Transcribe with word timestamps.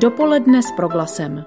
Dopoledne 0.00 0.62
s 0.62 0.70
proglasem. 0.76 1.44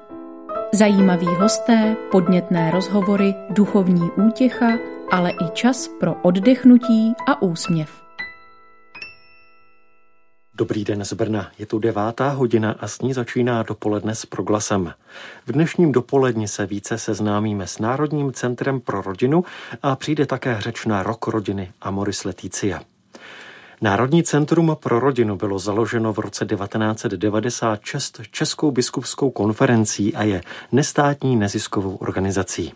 Zajímaví 0.74 1.26
hosté, 1.26 1.96
podnětné 2.12 2.72
rozhovory, 2.72 3.36
duchovní 3.50 4.12
útěcha, 4.28 4.68
ale 5.12 5.32
i 5.32 5.50
čas 5.54 5.88
pro 6.00 6.16
oddechnutí 6.22 7.14
a 7.28 7.42
úsměv. 7.42 7.90
Dobrý 10.56 10.84
den 10.84 11.06
z 11.06 11.14
Brna, 11.14 11.52
je 11.60 11.66
tu 11.66 11.80
devátá 11.80 12.30
hodina 12.30 12.76
a 12.80 12.88
s 12.88 13.02
ní 13.02 13.14
začíná 13.14 13.64
dopoledne 13.64 14.16
s 14.16 14.26
proglasem. 14.26 14.94
V 15.46 15.52
dnešním 15.52 15.92
dopoledni 15.92 16.48
se 16.48 16.66
více 16.66 16.98
seznámíme 16.98 17.68
s 17.68 17.80
Národním 17.80 18.34
centrem 18.34 18.82
pro 18.82 19.02
rodinu 19.02 19.44
a 19.82 19.96
přijde 19.96 20.26
také 20.26 20.62
řeč 20.62 20.86
na 20.86 21.04
rok 21.04 21.28
rodiny 21.28 21.72
Amoris 21.82 22.24
Leticia. 22.24 22.82
Národní 23.84 24.24
centrum 24.24 24.78
pro 24.80 25.00
rodinu 25.00 25.36
bylo 25.36 25.60
založeno 25.60 26.14
v 26.14 26.20
roce 26.20 26.46
1996 26.46 28.22
Českou 28.32 28.72
biskupskou 28.72 29.30
konferencí 29.30 30.16
a 30.16 30.24
je 30.24 30.42
nestátní 30.72 31.36
neziskovou 31.36 31.96
organizací. 31.96 32.74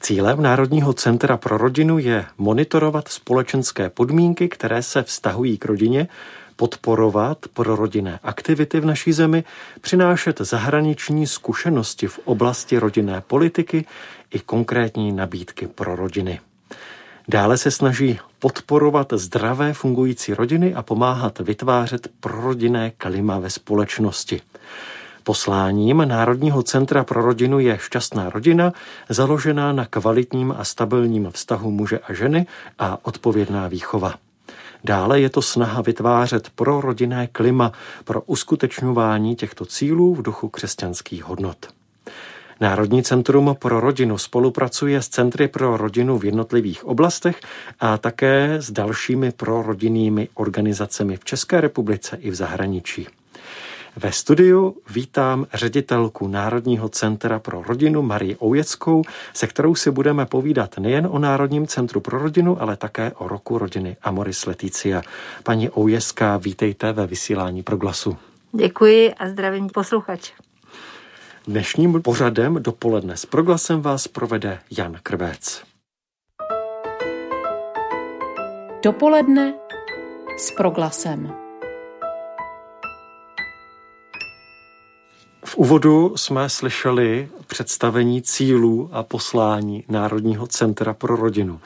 Cílem 0.00 0.42
Národního 0.42 0.92
centra 0.92 1.36
pro 1.36 1.58
rodinu 1.58 1.98
je 1.98 2.24
monitorovat 2.38 3.08
společenské 3.08 3.90
podmínky, 3.90 4.48
které 4.48 4.82
se 4.82 5.02
vztahují 5.02 5.58
k 5.58 5.64
rodině, 5.64 6.08
podporovat 6.56 7.38
prorodinné 7.54 8.18
aktivity 8.22 8.80
v 8.80 8.84
naší 8.84 9.12
zemi, 9.12 9.44
přinášet 9.80 10.40
zahraniční 10.40 11.26
zkušenosti 11.26 12.06
v 12.06 12.18
oblasti 12.24 12.78
rodinné 12.78 13.20
politiky 13.26 13.86
i 14.30 14.38
konkrétní 14.38 15.12
nabídky 15.12 15.66
pro 15.66 15.96
rodiny. 15.96 16.40
Dále 17.28 17.58
se 17.58 17.70
snaží 17.70 18.18
podporovat 18.38 19.12
zdravé 19.12 19.72
fungující 19.72 20.34
rodiny 20.34 20.74
a 20.74 20.82
pomáhat 20.82 21.38
vytvářet 21.38 22.08
prorodinné 22.20 22.90
klima 22.90 23.38
ve 23.38 23.50
společnosti. 23.50 24.40
Posláním 25.22 26.08
Národního 26.08 26.62
centra 26.62 27.04
pro 27.04 27.22
rodinu 27.22 27.58
je 27.58 27.78
šťastná 27.80 28.30
rodina, 28.30 28.72
založená 29.08 29.72
na 29.72 29.86
kvalitním 29.86 30.54
a 30.58 30.64
stabilním 30.64 31.28
vztahu 31.30 31.70
muže 31.70 31.98
a 31.98 32.12
ženy 32.12 32.46
a 32.78 32.98
odpovědná 33.02 33.68
výchova. 33.68 34.14
Dále 34.84 35.20
je 35.20 35.30
to 35.30 35.42
snaha 35.42 35.82
vytvářet 35.82 36.50
pro 36.50 36.80
rodinné 36.80 37.26
klima 37.26 37.72
pro 38.04 38.22
uskutečňování 38.22 39.36
těchto 39.36 39.64
cílů 39.66 40.14
v 40.14 40.22
duchu 40.22 40.48
křesťanských 40.48 41.24
hodnot. 41.24 41.66
Národní 42.62 43.02
centrum 43.02 43.56
pro 43.58 43.80
rodinu 43.80 44.18
spolupracuje 44.18 45.02
s 45.02 45.08
Centry 45.08 45.48
pro 45.48 45.76
rodinu 45.76 46.18
v 46.18 46.24
jednotlivých 46.24 46.84
oblastech 46.84 47.40
a 47.80 47.98
také 47.98 48.54
s 48.54 48.70
dalšími 48.70 49.32
prorodinnými 49.32 50.28
organizacemi 50.34 51.16
v 51.16 51.24
České 51.24 51.60
republice 51.60 52.16
i 52.20 52.30
v 52.30 52.34
zahraničí. 52.34 53.06
Ve 53.96 54.12
studiu 54.12 54.76
vítám 54.90 55.46
ředitelku 55.54 56.28
Národního 56.28 56.88
centra 56.88 57.38
pro 57.38 57.62
rodinu 57.62 58.02
Marii 58.02 58.36
Oujeckou, 58.42 59.02
se 59.34 59.46
kterou 59.46 59.74
si 59.74 59.90
budeme 59.90 60.26
povídat 60.26 60.78
nejen 60.78 61.08
o 61.10 61.18
Národním 61.18 61.66
centru 61.66 62.00
pro 62.00 62.18
rodinu, 62.18 62.62
ale 62.62 62.76
také 62.76 63.12
o 63.12 63.28
roku 63.28 63.58
rodiny 63.58 63.96
Amoris 64.02 64.46
Leticia. 64.46 65.02
Paní 65.42 65.70
Oujecká, 65.70 66.36
vítejte 66.36 66.92
ve 66.92 67.06
vysílání 67.06 67.62
Proglasu. 67.62 68.16
Děkuji 68.52 69.14
a 69.14 69.28
zdravím 69.28 69.68
posluchače. 69.68 70.32
Dnešním 71.46 72.02
pořadem 72.02 72.54
dopoledne 72.54 73.16
s 73.16 73.26
proglasem 73.26 73.80
vás 73.80 74.08
provede 74.08 74.58
Jan 74.78 74.98
Krvec. 75.02 75.62
Dopoledne 78.84 79.54
s 80.38 80.50
proglasem. 80.56 81.34
V 85.44 85.56
úvodu 85.56 86.16
jsme 86.16 86.48
slyšeli 86.48 87.28
představení 87.46 88.22
cílů 88.22 88.90
a 88.92 89.02
poslání 89.02 89.84
Národního 89.88 90.46
centra 90.46 90.94
pro 90.94 91.16
rodinu. 91.16 91.60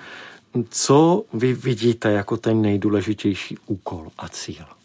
Co 0.70 1.24
vy 1.32 1.52
vidíte 1.52 2.12
jako 2.12 2.36
ten 2.36 2.62
nejdůležitější 2.62 3.58
úkol 3.66 4.08
a 4.18 4.28
cíl? 4.28 4.75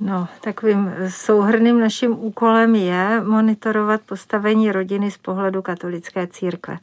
No, 0.00 0.28
takovým 0.40 0.94
souhrným 1.08 1.80
naším 1.80 2.12
úkolem 2.12 2.74
je 2.74 3.20
monitorovat 3.24 4.00
postavení 4.00 4.72
rodiny 4.72 5.10
z 5.10 5.18
pohledu 5.18 5.62
katolické 5.62 6.26
církve. 6.26 6.78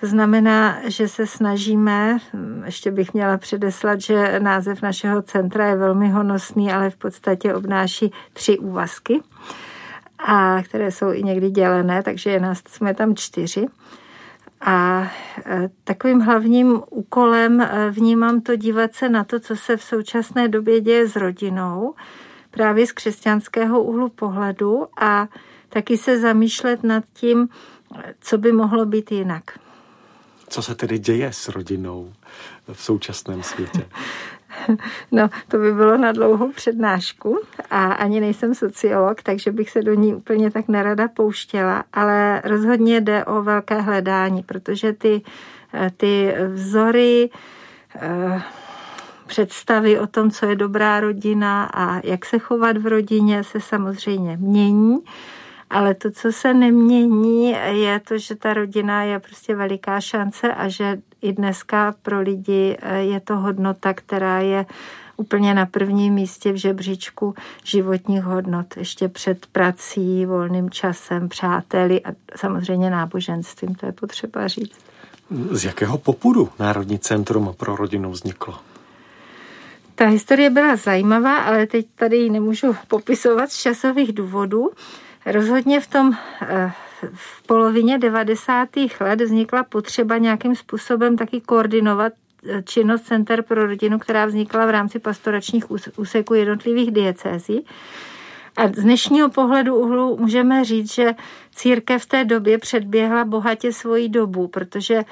To 0.00 0.06
znamená, 0.06 0.78
že 0.86 1.08
se 1.08 1.26
snažíme, 1.26 2.18
ještě 2.64 2.90
bych 2.90 3.14
měla 3.14 3.36
předeslat, 3.36 4.00
že 4.00 4.40
název 4.40 4.82
našeho 4.82 5.22
centra 5.22 5.66
je 5.66 5.76
velmi 5.76 6.08
honosný, 6.08 6.72
ale 6.72 6.90
v 6.90 6.96
podstatě 6.96 7.54
obnáší 7.54 8.12
tři 8.32 8.58
úvazky, 8.58 9.20
a 10.18 10.62
které 10.62 10.92
jsou 10.92 11.12
i 11.12 11.22
někdy 11.22 11.50
dělené, 11.50 12.02
takže 12.02 12.30
je 12.30 12.40
nás, 12.40 12.62
jsme 12.68 12.94
tam 12.94 13.16
čtyři. 13.16 13.66
A 14.60 15.08
e, 15.46 15.70
takovým 15.84 16.20
hlavním 16.20 16.82
úkolem 16.90 17.60
e, 17.60 17.90
vnímám 17.90 18.40
to 18.40 18.56
dívat 18.56 18.94
se 18.94 19.08
na 19.08 19.24
to, 19.24 19.40
co 19.40 19.56
se 19.56 19.76
v 19.76 19.82
současné 19.82 20.48
době 20.48 20.80
děje 20.80 21.08
s 21.08 21.16
rodinou, 21.16 21.94
právě 22.50 22.86
z 22.86 22.92
křesťanského 22.92 23.82
úhlu 23.82 24.08
pohledu 24.08 24.86
a 25.00 25.28
taky 25.68 25.98
se 25.98 26.20
zamýšlet 26.20 26.84
nad 26.84 27.04
tím, 27.12 27.48
co 28.20 28.38
by 28.38 28.52
mohlo 28.52 28.86
být 28.86 29.12
jinak. 29.12 29.44
Co 30.48 30.62
se 30.62 30.74
tedy 30.74 30.98
děje 30.98 31.32
s 31.32 31.48
rodinou 31.48 32.12
v 32.72 32.82
současném 32.82 33.42
světě? 33.42 33.88
No, 35.12 35.28
to 35.48 35.58
by 35.58 35.72
bylo 35.72 35.96
na 35.96 36.12
dlouhou 36.12 36.52
přednášku 36.52 37.40
a 37.70 37.92
ani 37.92 38.20
nejsem 38.20 38.54
sociolog, 38.54 39.22
takže 39.22 39.52
bych 39.52 39.70
se 39.70 39.82
do 39.82 39.94
ní 39.94 40.14
úplně 40.14 40.50
tak 40.50 40.68
nerada 40.68 41.08
pouštěla, 41.08 41.84
ale 41.92 42.42
rozhodně 42.44 43.00
jde 43.00 43.24
o 43.24 43.42
velké 43.42 43.80
hledání, 43.80 44.42
protože 44.42 44.92
ty, 44.92 45.22
ty 45.96 46.34
vzory 46.54 47.30
eh, 47.94 48.42
představy 49.30 49.98
o 49.98 50.06
tom, 50.06 50.30
co 50.30 50.46
je 50.46 50.56
dobrá 50.56 51.00
rodina 51.00 51.64
a 51.64 52.00
jak 52.06 52.24
se 52.26 52.38
chovat 52.38 52.76
v 52.76 52.86
rodině, 52.86 53.44
se 53.44 53.60
samozřejmě 53.60 54.36
mění. 54.36 54.98
Ale 55.70 55.94
to, 55.94 56.10
co 56.10 56.32
se 56.32 56.54
nemění, 56.54 57.56
je 57.70 58.00
to, 58.00 58.18
že 58.18 58.34
ta 58.34 58.54
rodina 58.54 59.02
je 59.02 59.18
prostě 59.18 59.54
veliká 59.54 60.00
šance 60.00 60.54
a 60.54 60.68
že 60.68 60.98
i 61.22 61.32
dneska 61.32 61.94
pro 62.02 62.20
lidi 62.20 62.76
eh, 62.80 62.98
je 62.98 63.20
to 63.20 63.36
hodnota, 63.36 63.94
která 63.94 64.38
je 64.38 64.66
úplně 65.16 65.54
na 65.54 65.66
prvním 65.66 66.14
místě 66.14 66.52
v 66.52 66.56
žebříčku 66.56 67.34
životních 67.64 68.22
hodnot, 68.22 68.76
ještě 68.76 69.08
před 69.08 69.46
prací, 69.46 70.26
volným 70.26 70.70
časem, 70.70 71.28
přáteli 71.28 72.02
a 72.04 72.08
samozřejmě 72.36 72.90
náboženstvím, 72.90 73.74
to 73.74 73.86
je 73.86 73.92
potřeba 73.92 74.48
říct. 74.48 74.78
Z 75.50 75.64
jakého 75.64 75.98
popudu 75.98 76.48
Národní 76.58 76.98
centrum 76.98 77.54
pro 77.56 77.76
rodinu 77.76 78.10
vzniklo? 78.10 78.54
Ta 80.00 80.06
historie 80.06 80.50
byla 80.50 80.76
zajímavá, 80.76 81.36
ale 81.36 81.66
teď 81.66 81.86
tady 81.94 82.16
ji 82.16 82.30
nemůžu 82.30 82.76
popisovat 82.88 83.50
z 83.50 83.62
časových 83.62 84.12
důvodů. 84.12 84.70
Rozhodně 85.26 85.80
v 85.80 85.86
tom 85.86 86.12
eh, 86.42 86.72
v 87.14 87.46
polovině 87.46 87.98
90. 87.98 88.68
let 89.00 89.20
vznikla 89.20 89.64
potřeba 89.64 90.18
nějakým 90.18 90.56
způsobem 90.56 91.16
taky 91.16 91.40
koordinovat 91.40 92.12
eh, 92.48 92.62
činnost 92.62 93.02
Center 93.02 93.42
pro 93.42 93.66
rodinu, 93.66 93.98
která 93.98 94.26
vznikla 94.26 94.66
v 94.66 94.70
rámci 94.70 94.98
pastoračních 94.98 95.64
úseků 95.96 96.34
jednotlivých 96.34 96.90
diecézí. 96.90 97.66
A 98.56 98.68
z 98.68 98.70
dnešního 98.70 99.30
pohledu 99.30 99.76
uhlu 99.76 100.16
můžeme 100.16 100.64
říct, 100.64 100.94
že 100.94 101.14
církev 101.54 102.02
v 102.02 102.06
té 102.06 102.24
době 102.24 102.58
předběhla 102.58 103.24
bohatě 103.24 103.72
svoji 103.72 104.08
dobu, 104.08 104.48
protože 104.48 105.04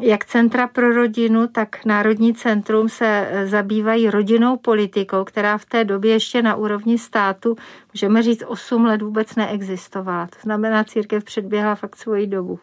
jak 0.00 0.24
Centra 0.24 0.66
pro 0.66 0.92
rodinu, 0.92 1.46
tak 1.46 1.84
Národní 1.84 2.34
centrum 2.34 2.88
se 2.88 3.06
e, 3.06 3.46
zabývají 3.46 4.10
rodinnou 4.10 4.56
politikou, 4.56 5.24
která 5.24 5.58
v 5.58 5.64
té 5.64 5.84
době 5.84 6.12
ještě 6.12 6.42
na 6.42 6.54
úrovni 6.54 6.98
státu, 6.98 7.56
můžeme 7.94 8.22
říct, 8.22 8.42
8 8.46 8.84
let 8.84 9.02
vůbec 9.02 9.34
neexistovala. 9.34 10.26
To 10.26 10.38
znamená, 10.42 10.84
církev 10.84 11.24
předběhla 11.24 11.74
fakt 11.74 11.96
svoji 11.96 12.26
dobu. 12.26 12.58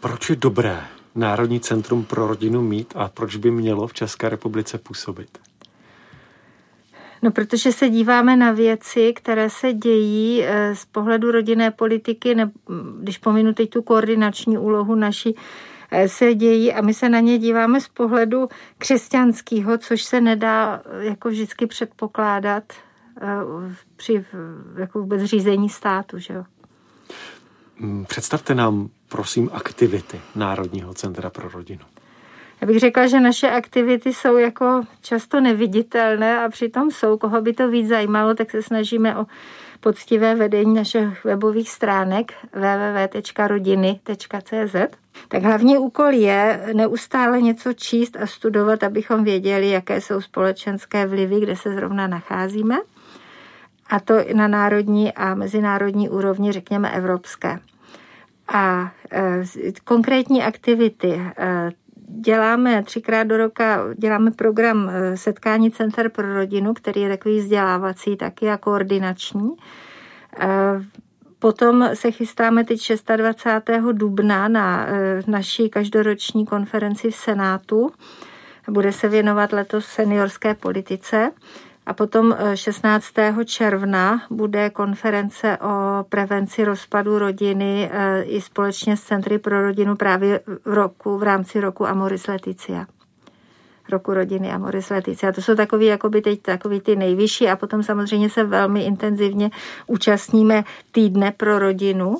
Proč 0.00 0.30
je 0.30 0.36
dobré 0.36 0.80
Národní 1.14 1.60
centrum 1.60 2.04
pro 2.04 2.26
rodinu 2.26 2.62
mít 2.62 2.92
a 2.96 3.08
proč 3.08 3.36
by 3.36 3.50
mělo 3.50 3.86
v 3.86 3.94
České 3.94 4.28
republice 4.28 4.78
působit? 4.78 5.47
No, 7.22 7.30
protože 7.30 7.72
se 7.72 7.88
díváme 7.88 8.36
na 8.36 8.52
věci, 8.52 9.12
které 9.12 9.50
se 9.50 9.72
dějí 9.72 10.42
eh, 10.44 10.76
z 10.76 10.84
pohledu 10.84 11.30
rodinné 11.30 11.70
politiky, 11.70 12.34
ne, 12.34 12.50
když 13.00 13.18
pominu 13.18 13.52
teď 13.52 13.70
tu 13.70 13.82
koordinační 13.82 14.58
úlohu 14.58 14.94
naší, 14.94 15.36
eh, 15.90 16.08
se 16.08 16.34
dějí 16.34 16.72
a 16.72 16.80
my 16.80 16.94
se 16.94 17.08
na 17.08 17.20
ně 17.20 17.38
díváme 17.38 17.80
z 17.80 17.88
pohledu 17.88 18.48
křesťanského, 18.78 19.78
což 19.78 20.02
se 20.02 20.20
nedá 20.20 20.82
eh, 20.84 21.04
jako 21.04 21.28
vždycky 21.28 21.66
předpokládat 21.66 22.72
při 23.96 24.24
jako 24.76 24.98
vůbec 24.98 25.22
řízení 25.22 25.68
státu. 25.68 26.18
Že 26.18 26.34
jo? 26.34 26.44
Mm, 27.78 28.04
představte 28.08 28.54
nám, 28.54 28.88
prosím, 29.08 29.50
aktivity 29.52 30.20
Národního 30.34 30.94
centra 30.94 31.30
pro 31.30 31.48
rodinu. 31.48 31.80
Já 32.60 32.66
bych 32.66 32.78
řekla, 32.78 33.06
že 33.06 33.20
naše 33.20 33.50
aktivity 33.50 34.12
jsou 34.12 34.36
jako 34.36 34.82
často 35.02 35.40
neviditelné 35.40 36.38
a 36.44 36.48
přitom 36.48 36.90
jsou, 36.90 37.18
koho 37.18 37.40
by 37.40 37.52
to 37.52 37.68
víc 37.68 37.88
zajímalo, 37.88 38.34
tak 38.34 38.50
se 38.50 38.62
snažíme 38.62 39.16
o 39.16 39.26
poctivé 39.80 40.34
vedení 40.34 40.74
našich 40.74 41.24
webových 41.24 41.70
stránek 41.70 42.32
www.rodiny.cz. 42.52 43.76
Tak 45.28 45.42
hlavní 45.42 45.78
úkol 45.78 46.12
je 46.12 46.70
neustále 46.72 47.42
něco 47.42 47.72
číst 47.72 48.16
a 48.16 48.26
studovat, 48.26 48.82
abychom 48.82 49.24
věděli, 49.24 49.68
jaké 49.68 50.00
jsou 50.00 50.20
společenské 50.20 51.06
vlivy, 51.06 51.40
kde 51.40 51.56
se 51.56 51.74
zrovna 51.74 52.06
nacházíme. 52.06 52.76
A 53.90 54.00
to 54.00 54.14
na 54.34 54.48
národní 54.48 55.12
a 55.12 55.34
mezinárodní 55.34 56.08
úrovni, 56.08 56.52
řekněme 56.52 56.90
evropské. 56.90 57.58
A 58.48 58.92
e, 59.12 59.42
konkrétní 59.84 60.42
aktivity. 60.42 61.12
E, 61.38 61.70
děláme 62.08 62.82
třikrát 62.82 63.24
do 63.24 63.36
roka, 63.36 63.84
děláme 63.96 64.30
program 64.30 64.90
e, 64.90 65.16
setkání 65.16 65.70
Center 65.70 66.08
pro 66.08 66.34
rodinu, 66.34 66.74
který 66.74 67.00
je 67.00 67.08
takový 67.08 67.38
vzdělávací 67.38 68.16
taky 68.16 68.50
a 68.50 68.56
koordinační. 68.56 69.50
E, 70.40 70.46
potom 71.38 71.90
se 71.94 72.10
chystáme 72.10 72.64
teď 72.64 72.92
26. 73.16 73.92
dubna 73.92 74.48
na 74.48 74.86
e, 74.86 75.22
naší 75.26 75.68
každoroční 75.70 76.46
konferenci 76.46 77.10
v 77.10 77.16
Senátu. 77.16 77.90
Bude 78.68 78.92
se 78.92 79.08
věnovat 79.08 79.52
letos 79.52 79.86
seniorské 79.86 80.54
politice. 80.54 81.30
A 81.88 81.94
potom 81.94 82.36
16. 82.54 83.18
Eh, 83.18 83.44
června 83.44 84.22
bude 84.30 84.70
konference 84.70 85.58
o 85.58 86.04
prevenci 86.08 86.64
rozpadu 86.64 87.18
rodiny 87.18 87.90
eh, 87.92 88.22
i 88.22 88.40
společně 88.40 88.96
s 88.96 89.02
Centry 89.02 89.38
pro 89.38 89.62
rodinu 89.62 89.96
právě 89.96 90.40
v 90.64 90.74
roku, 90.74 91.18
v 91.18 91.22
rámci 91.22 91.60
roku 91.60 91.86
Amoris 91.86 92.26
Leticia 92.26 92.86
roku 93.88 94.14
rodiny 94.14 94.52
Amoris 94.52 94.90
Leticia. 94.90 95.32
To 95.32 95.42
jsou 95.42 95.54
takový, 95.54 95.86
jakoby 95.86 96.22
teď 96.22 96.42
takový 96.42 96.80
ty 96.80 96.96
nejvyšší 96.96 97.48
a 97.48 97.56
potom 97.56 97.82
samozřejmě 97.82 98.30
se 98.30 98.44
velmi 98.44 98.82
intenzivně 98.82 99.50
účastníme 99.86 100.64
týdne 100.92 101.32
pro 101.36 101.58
rodinu, 101.58 102.16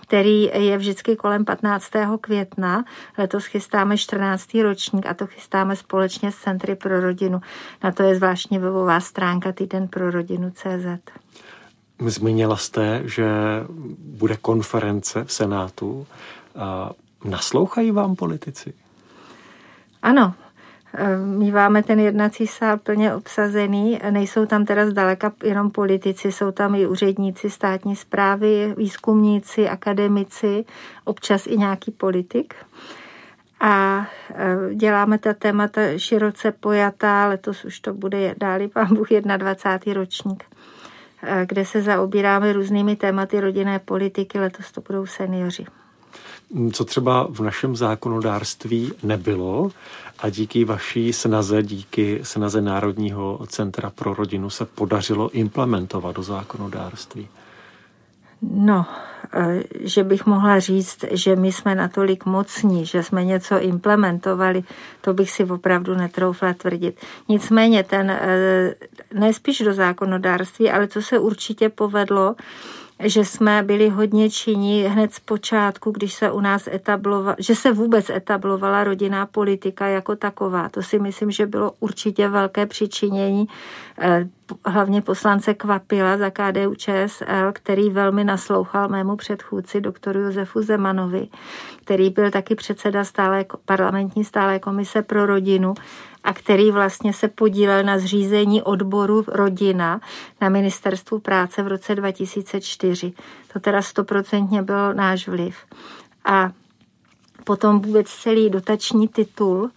který 0.00 0.42
je 0.42 0.78
vždycky 0.78 1.16
kolem 1.16 1.44
15. 1.44 1.90
května. 2.20 2.84
Letos 3.18 3.44
chystáme 3.44 3.98
14. 3.98 4.54
ročník 4.54 5.06
a 5.06 5.14
to 5.14 5.26
chystáme 5.26 5.76
společně 5.76 6.32
s 6.32 6.36
Centry 6.36 6.74
pro 6.74 7.00
rodinu. 7.00 7.40
Na 7.84 7.92
to 7.92 8.02
je 8.02 8.16
zvláštní 8.16 8.58
webová 8.58 9.00
stránka 9.00 9.52
týden 9.52 9.88
pro 9.88 10.10
rodinu 10.10 10.50
CZ. 10.50 11.00
Zmínila 12.06 12.56
jste, 12.56 13.02
že 13.04 13.26
bude 13.98 14.36
konference 14.36 15.24
v 15.24 15.32
Senátu. 15.32 16.06
Naslouchají 17.24 17.90
vám 17.90 18.16
politici? 18.16 18.74
Ano, 20.02 20.34
Míváme 21.24 21.82
ten 21.82 22.00
jednací 22.00 22.46
sál 22.46 22.76
plně 22.76 23.14
obsazený. 23.14 24.00
Nejsou 24.10 24.46
tam 24.46 24.64
teda 24.64 24.90
zdaleka 24.90 25.32
jenom 25.44 25.70
politici, 25.70 26.32
jsou 26.32 26.50
tam 26.50 26.74
i 26.74 26.86
úředníci 26.86 27.50
státní 27.50 27.96
zprávy, 27.96 28.74
výzkumníci, 28.76 29.68
akademici, 29.68 30.64
občas 31.04 31.46
i 31.46 31.56
nějaký 31.56 31.90
politik. 31.90 32.54
A 33.60 34.06
e, 34.34 34.74
děláme 34.74 35.18
ta 35.18 35.32
témata 35.34 35.80
široce 35.96 36.52
pojatá, 36.52 37.28
letos 37.28 37.64
už 37.64 37.80
to 37.80 37.94
bude 37.94 38.34
dáli 38.38 38.68
pán 38.68 38.88
Bůh 38.94 39.08
21. 39.08 40.00
ročník, 40.00 40.44
e, 41.22 41.46
kde 41.46 41.64
se 41.64 41.82
zaobíráme 41.82 42.52
různými 42.52 42.96
tématy 42.96 43.40
rodinné 43.40 43.78
politiky, 43.78 44.38
letos 44.38 44.72
to 44.72 44.80
budou 44.80 45.06
seniori. 45.06 45.64
Co 46.72 46.84
třeba 46.84 47.26
v 47.30 47.40
našem 47.40 47.76
zákonodárství 47.76 48.92
nebylo, 49.02 49.70
a 50.18 50.28
díky 50.28 50.64
vaší 50.64 51.12
snaze, 51.12 51.62
díky 51.62 52.20
snaze 52.22 52.60
Národního 52.60 53.40
centra 53.46 53.90
pro 53.90 54.14
rodinu 54.14 54.50
se 54.50 54.64
podařilo 54.64 55.30
implementovat 55.30 56.16
do 56.16 56.22
zákonodárství? 56.22 57.28
No, 58.42 58.86
e, 59.34 59.62
že 59.80 60.04
bych 60.04 60.26
mohla 60.26 60.58
říct, 60.60 61.04
že 61.10 61.36
my 61.36 61.52
jsme 61.52 61.74
natolik 61.74 62.26
mocní, 62.26 62.86
že 62.86 63.02
jsme 63.02 63.24
něco 63.24 63.60
implementovali, 63.60 64.64
to 65.00 65.14
bych 65.14 65.30
si 65.30 65.44
opravdu 65.44 65.94
netroufla 65.94 66.52
tvrdit. 66.52 67.00
Nicméně 67.28 67.82
ten, 67.82 68.10
e, 68.10 68.74
nespíš 69.14 69.58
do 69.58 69.74
zákonodárství, 69.74 70.70
ale 70.70 70.88
co 70.88 71.02
se 71.02 71.18
určitě 71.18 71.68
povedlo, 71.68 72.34
že 72.98 73.24
jsme 73.24 73.62
byli 73.62 73.88
hodně 73.88 74.30
činí 74.30 74.82
hned 74.82 75.14
z 75.14 75.20
počátku, 75.20 75.90
když 75.90 76.14
se 76.14 76.30
u 76.30 76.40
nás 76.40 76.66
etablovala, 76.66 77.36
že 77.38 77.54
se 77.54 77.72
vůbec 77.72 78.10
etablovala 78.10 78.84
rodinná 78.84 79.26
politika 79.26 79.86
jako 79.86 80.16
taková. 80.16 80.68
To 80.68 80.82
si 80.82 80.98
myslím, 80.98 81.30
že 81.30 81.46
bylo 81.46 81.72
určitě 81.80 82.28
velké 82.28 82.66
přičinění 82.66 83.48
eh, 83.98 84.28
hlavně 84.66 85.02
poslance 85.02 85.54
Kvapila 85.54 86.16
za 86.16 86.30
KDU 86.30 86.74
ČSL, 86.74 87.52
který 87.52 87.90
velmi 87.90 88.24
naslouchal 88.24 88.88
mému 88.88 89.16
předchůdci, 89.16 89.80
doktoru 89.80 90.20
Josefu 90.20 90.62
Zemanovi, 90.62 91.28
který 91.84 92.10
byl 92.10 92.30
taky 92.30 92.54
předseda 92.54 93.04
stále, 93.04 93.44
parlamentní 93.64 94.24
stále 94.24 94.58
komise 94.58 95.02
pro 95.02 95.26
rodinu 95.26 95.74
a 96.24 96.32
který 96.32 96.70
vlastně 96.70 97.12
se 97.12 97.28
podílel 97.28 97.82
na 97.82 97.98
zřízení 97.98 98.62
odboru 98.62 99.24
rodina 99.28 100.00
na 100.40 100.48
ministerstvu 100.48 101.18
práce 101.18 101.62
v 101.62 101.68
roce 101.68 101.94
2004. 101.94 103.12
To 103.52 103.60
teda 103.60 103.82
stoprocentně 103.82 104.62
byl 104.62 104.94
náš 104.94 105.28
vliv. 105.28 105.56
A 106.24 106.50
potom 107.44 107.80
vůbec 107.80 108.06
celý 108.08 108.50
dotační 108.50 109.08
titul, 109.08 109.70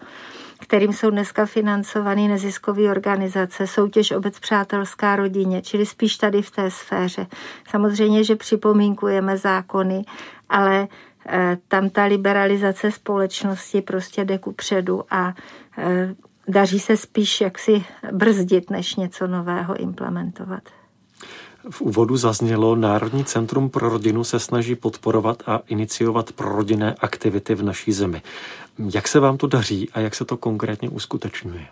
kterým 0.59 0.93
jsou 0.93 1.09
dneska 1.09 1.45
financovány 1.45 2.27
neziskové 2.27 2.91
organizace, 2.91 3.67
soutěž 3.67 4.11
obec 4.11 4.39
přátelská 4.39 5.15
rodině, 5.15 5.61
čili 5.61 5.85
spíš 5.85 6.17
tady 6.17 6.41
v 6.41 6.51
té 6.51 6.71
sféře. 6.71 7.27
Samozřejmě, 7.69 8.23
že 8.23 8.35
připomínkujeme 8.35 9.37
zákony, 9.37 10.05
ale 10.49 10.87
eh, 11.27 11.57
tam 11.67 11.89
ta 11.89 12.03
liberalizace 12.03 12.91
společnosti 12.91 13.81
prostě 13.81 14.25
jde 14.25 14.37
ku 14.37 14.51
předu 14.51 15.03
a 15.09 15.33
eh, 15.77 16.15
daří 16.47 16.79
se 16.79 16.97
spíš 16.97 17.41
jaksi 17.41 17.85
brzdit, 18.11 18.69
než 18.69 18.95
něco 18.95 19.27
nového 19.27 19.75
implementovat. 19.81 20.63
V 21.69 21.81
úvodu 21.81 22.17
zaznělo, 22.17 22.75
Národní 22.75 23.25
centrum 23.25 23.69
pro 23.69 23.89
rodinu 23.89 24.23
se 24.23 24.39
snaží 24.39 24.75
podporovat 24.75 25.43
a 25.45 25.61
iniciovat 25.67 26.31
prorodinné 26.31 26.95
aktivity 26.99 27.55
v 27.55 27.63
naší 27.63 27.91
zemi. 27.91 28.21
Jak 28.93 29.07
se 29.07 29.19
vám 29.19 29.37
to 29.37 29.47
daří 29.47 29.89
a 29.93 29.99
jak 29.99 30.15
se 30.15 30.25
to 30.25 30.37
konkrétně 30.37 30.89
uskutečňuje? 30.89 31.65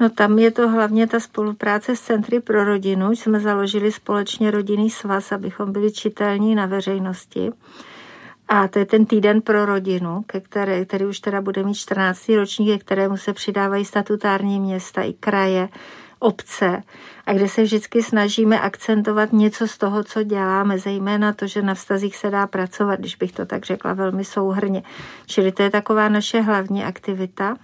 No 0.00 0.10
tam 0.10 0.38
je 0.38 0.50
to 0.50 0.68
hlavně 0.68 1.06
ta 1.06 1.20
spolupráce 1.20 1.96
s 1.96 2.00
Centry 2.00 2.40
pro 2.40 2.64
rodinu. 2.64 3.12
Jsme 3.12 3.40
založili 3.40 3.92
společně 3.92 4.50
rodinný 4.50 4.90
svaz, 4.90 5.32
abychom 5.32 5.72
byli 5.72 5.92
čitelní 5.92 6.54
na 6.54 6.66
veřejnosti. 6.66 7.50
A 8.48 8.68
to 8.68 8.78
je 8.78 8.86
ten 8.86 9.06
týden 9.06 9.40
pro 9.40 9.66
rodinu, 9.66 10.22
ke 10.26 10.40
které, 10.40 10.84
který 10.84 11.04
už 11.04 11.20
teda 11.20 11.40
bude 11.40 11.62
mít 11.62 11.74
14. 11.74 12.28
ročník, 12.28 12.78
ke 12.78 12.84
kterému 12.84 13.16
se 13.16 13.32
přidávají 13.32 13.84
statutární 13.84 14.60
města 14.60 15.02
i 15.02 15.12
kraje, 15.12 15.68
obce 16.18 16.82
a 17.26 17.32
kde 17.32 17.48
se 17.48 17.62
vždycky 17.62 18.02
snažíme 18.02 18.60
akcentovat 18.60 19.32
něco 19.32 19.68
z 19.68 19.78
toho, 19.78 20.04
co 20.04 20.22
děláme, 20.22 20.78
zejména 20.78 21.32
to, 21.32 21.46
že 21.46 21.62
na 21.62 21.74
vztazích 21.74 22.16
se 22.16 22.30
dá 22.30 22.46
pracovat, 22.46 23.00
když 23.00 23.16
bych 23.16 23.32
to 23.32 23.46
tak 23.46 23.64
řekla 23.64 23.92
velmi 23.92 24.24
souhrně. 24.24 24.82
Čili 25.26 25.52
to 25.52 25.62
je 25.62 25.70
taková 25.70 26.08
naše 26.08 26.40
hlavní 26.40 26.84
aktivita. 26.84 27.56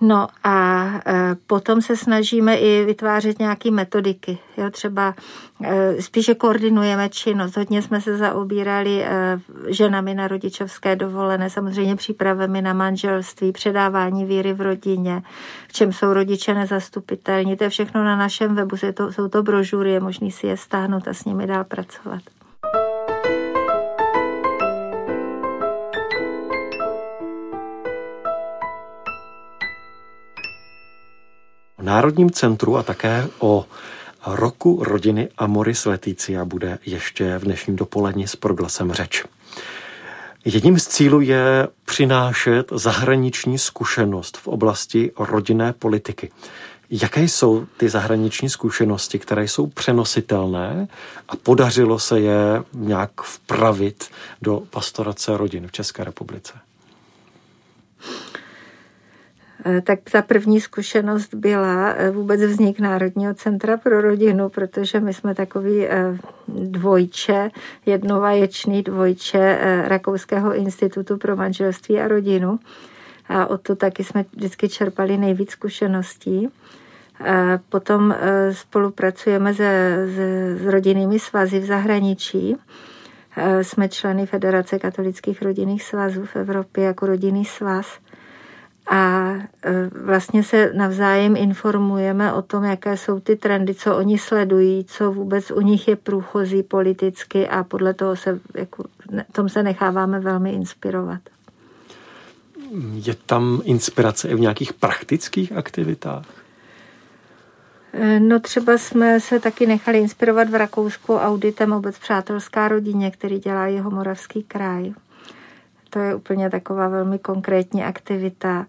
No 0.00 0.28
a 0.44 0.86
e, 1.06 1.34
potom 1.46 1.82
se 1.82 1.96
snažíme 1.96 2.56
i 2.56 2.84
vytvářet 2.84 3.38
nějaké 3.38 3.70
metodiky. 3.70 4.38
Jo, 4.56 4.70
třeba 4.70 5.14
e, 5.62 6.02
spíše 6.02 6.34
koordinujeme 6.34 7.08
činnost. 7.08 7.56
Hodně 7.56 7.82
jsme 7.82 8.00
se 8.00 8.16
zaobírali 8.16 9.04
e, 9.04 9.38
ženami 9.68 10.14
na 10.14 10.28
rodičovské 10.28 10.96
dovolené, 10.96 11.50
samozřejmě 11.50 11.96
přípravami 11.96 12.62
na 12.62 12.72
manželství, 12.72 13.52
předávání 13.52 14.24
víry 14.24 14.52
v 14.52 14.60
rodině, 14.60 15.22
v 15.68 15.72
čem 15.72 15.92
jsou 15.92 16.12
rodiče 16.12 16.54
nezastupitelní. 16.54 17.56
To 17.56 17.64
je 17.64 17.70
všechno 17.70 18.04
na 18.04 18.16
našem 18.16 18.54
webu, 18.54 18.76
jsou 18.76 18.92
to, 18.92 19.12
jsou 19.12 19.28
to 19.28 19.42
brožury, 19.42 19.90
je 19.90 20.00
možný 20.00 20.30
si 20.30 20.46
je 20.46 20.56
stáhnout 20.56 21.08
a 21.08 21.14
s 21.14 21.24
nimi 21.24 21.46
dál 21.46 21.64
pracovat. 21.64 22.22
Národním 31.84 32.30
centru 32.30 32.76
a 32.76 32.82
také 32.82 33.28
o 33.38 33.66
roku 34.26 34.84
rodiny 34.84 35.28
Amoris 35.38 35.86
Leticia 35.86 36.44
bude 36.44 36.78
ještě 36.86 37.38
v 37.38 37.44
dnešním 37.44 37.76
dopoledni 37.76 38.28
s 38.28 38.36
proglasem 38.36 38.92
řeč. 38.92 39.24
Jedním 40.44 40.78
z 40.78 40.86
cílů 40.86 41.20
je 41.20 41.68
přinášet 41.84 42.72
zahraniční 42.74 43.58
zkušenost 43.58 44.36
v 44.36 44.48
oblasti 44.48 45.10
rodinné 45.18 45.72
politiky. 45.72 46.30
Jaké 46.90 47.22
jsou 47.22 47.66
ty 47.76 47.88
zahraniční 47.88 48.50
zkušenosti, 48.50 49.18
které 49.18 49.44
jsou 49.44 49.66
přenositelné 49.66 50.88
a 51.28 51.36
podařilo 51.36 51.98
se 51.98 52.20
je 52.20 52.62
nějak 52.72 53.10
vpravit 53.22 54.10
do 54.42 54.62
pastorace 54.70 55.36
rodin 55.36 55.68
v 55.68 55.72
České 55.72 56.04
republice? 56.04 56.52
Eh, 59.53 59.53
tak 59.82 59.98
ta 60.12 60.22
první 60.22 60.60
zkušenost 60.60 61.34
byla 61.34 61.90
eh, 61.90 62.10
vůbec 62.10 62.40
vznik 62.40 62.80
Národního 62.80 63.34
centra 63.34 63.76
pro 63.76 64.00
rodinu, 64.00 64.48
protože 64.48 65.00
my 65.00 65.14
jsme 65.14 65.34
takový 65.34 65.86
eh, 65.86 66.18
dvojče, 66.48 67.50
jednovaječný 67.86 68.82
dvojče 68.82 69.58
Rakouského 69.84 70.54
institutu 70.54 71.16
pro 71.16 71.36
manželství 71.36 72.00
a 72.00 72.08
rodinu. 72.08 72.58
A 73.28 73.46
o 73.46 73.58
to 73.58 73.76
taky 73.76 74.04
jsme 74.04 74.24
vždycky 74.36 74.68
čerpali 74.68 75.16
nejvíc 75.16 75.50
zkušeností. 75.50 76.48
Potom 77.68 78.14
spolupracujeme 78.52 79.54
se, 79.54 79.96
se, 80.14 80.56
s 80.56 80.66
rodinnými 80.66 81.18
svazy 81.18 81.60
v 81.60 81.64
zahraničí. 81.64 82.56
Jsme 83.62 83.88
členy 83.88 84.26
Federace 84.26 84.78
katolických 84.78 85.42
rodinných 85.42 85.82
svazů 85.82 86.24
v 86.24 86.36
Evropě 86.36 86.84
jako 86.84 87.06
rodinný 87.06 87.44
svaz 87.44 87.86
a 88.86 89.32
e, 89.64 89.90
vlastně 90.04 90.42
se 90.42 90.72
navzájem 90.74 91.36
informujeme 91.36 92.32
o 92.32 92.42
tom, 92.42 92.64
jaké 92.64 92.96
jsou 92.96 93.20
ty 93.20 93.36
trendy, 93.36 93.74
co 93.74 93.96
oni 93.96 94.18
sledují, 94.18 94.84
co 94.84 95.12
vůbec 95.12 95.50
u 95.50 95.60
nich 95.60 95.88
je 95.88 95.96
průchozí 95.96 96.62
politicky 96.62 97.48
a 97.48 97.64
podle 97.64 97.94
toho 97.94 98.16
se, 98.16 98.40
jako, 98.54 98.84
tom 99.32 99.48
se 99.48 99.62
necháváme 99.62 100.20
velmi 100.20 100.52
inspirovat. 100.52 101.20
Je 102.92 103.14
tam 103.14 103.60
inspirace 103.64 104.28
i 104.28 104.34
v 104.34 104.40
nějakých 104.40 104.72
praktických 104.72 105.52
aktivitách? 105.52 106.26
E, 107.92 108.20
no 108.20 108.40
třeba 108.40 108.78
jsme 108.78 109.20
se 109.20 109.40
taky 109.40 109.66
nechali 109.66 109.98
inspirovat 109.98 110.50
v 110.50 110.54
Rakousku 110.54 111.14
auditem 111.14 111.72
Obec 111.72 111.98
přátelská 111.98 112.68
rodině, 112.68 113.10
který 113.10 113.38
dělá 113.38 113.66
jeho 113.66 113.90
Moravský 113.90 114.42
kraj. 114.42 114.92
To 115.94 116.00
je 116.00 116.14
úplně 116.14 116.50
taková 116.50 116.88
velmi 116.88 117.18
konkrétní 117.18 117.84
aktivita. 117.84 118.66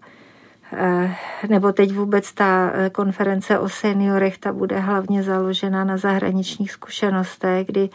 Eh, 0.72 1.14
nebo 1.48 1.72
teď 1.72 1.92
vůbec 1.92 2.32
ta 2.32 2.70
eh, 2.74 2.90
konference 2.90 3.58
o 3.58 3.68
seniorech, 3.68 4.38
ta 4.38 4.52
bude 4.52 4.78
hlavně 4.78 5.22
založena 5.22 5.84
na 5.84 5.96
zahraničních 5.96 6.72
zkušenostech, 6.72 7.66
kdy 7.66 7.88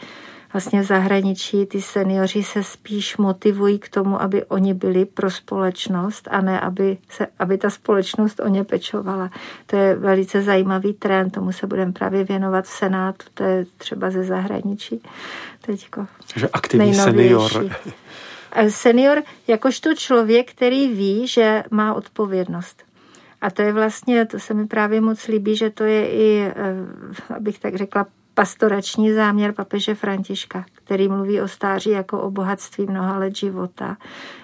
vlastně 0.52 0.80
v 0.80 0.84
zahraničí 0.84 1.66
ty 1.66 1.82
seniori 1.82 2.42
se 2.42 2.62
spíš 2.62 3.16
motivují 3.16 3.78
k 3.78 3.88
tomu, 3.88 4.22
aby 4.22 4.44
oni 4.44 4.74
byli 4.74 5.04
pro 5.04 5.30
společnost 5.30 6.28
a 6.30 6.40
ne, 6.40 6.60
aby, 6.60 6.98
se, 7.08 7.26
aby 7.38 7.58
ta 7.58 7.70
společnost 7.70 8.40
o 8.40 8.48
ně 8.48 8.64
pečovala. 8.64 9.30
To 9.66 9.76
je 9.76 9.94
velice 9.94 10.42
zajímavý 10.42 10.92
trend, 10.92 11.30
tomu 11.30 11.52
se 11.52 11.66
budeme 11.66 11.92
právě 11.92 12.24
věnovat 12.24 12.64
v 12.64 12.68
Senátu, 12.68 13.26
to 13.34 13.44
je 13.44 13.66
třeba 13.78 14.10
ze 14.10 14.24
zahraničí. 14.24 15.02
Teďko. 15.66 16.06
Takže 16.32 16.48
aktivní 16.52 16.94
senior. 16.94 17.50
Senior 18.68 19.22
jakožto 19.48 19.94
člověk, 19.94 20.50
který 20.50 20.88
ví, 20.88 21.26
že 21.26 21.64
má 21.70 21.94
odpovědnost. 21.94 22.82
A 23.40 23.50
to 23.50 23.62
je 23.62 23.72
vlastně, 23.72 24.26
to 24.26 24.38
se 24.38 24.54
mi 24.54 24.66
právě 24.66 25.00
moc 25.00 25.26
líbí, 25.26 25.56
že 25.56 25.70
to 25.70 25.84
je 25.84 26.08
i, 26.10 26.52
eh, 26.56 27.34
abych 27.34 27.58
tak 27.58 27.76
řekla, 27.76 28.06
pastorační 28.34 29.12
záměr 29.12 29.52
papeže 29.52 29.94
Františka, 29.94 30.64
který 30.74 31.08
mluví 31.08 31.40
o 31.40 31.48
stáří 31.48 31.90
jako 31.90 32.20
o 32.20 32.30
bohatství 32.30 32.86
mnoha 32.86 33.18
let 33.18 33.36
života 33.36 33.96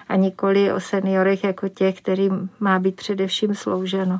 a 0.07 0.15
nikoli 0.15 0.73
o 0.73 0.79
seniorech 0.79 1.43
jako 1.43 1.69
těch, 1.69 2.01
kterým 2.01 2.49
má 2.59 2.79
být 2.79 2.95
především 2.95 3.55
slouženo. 3.55 4.19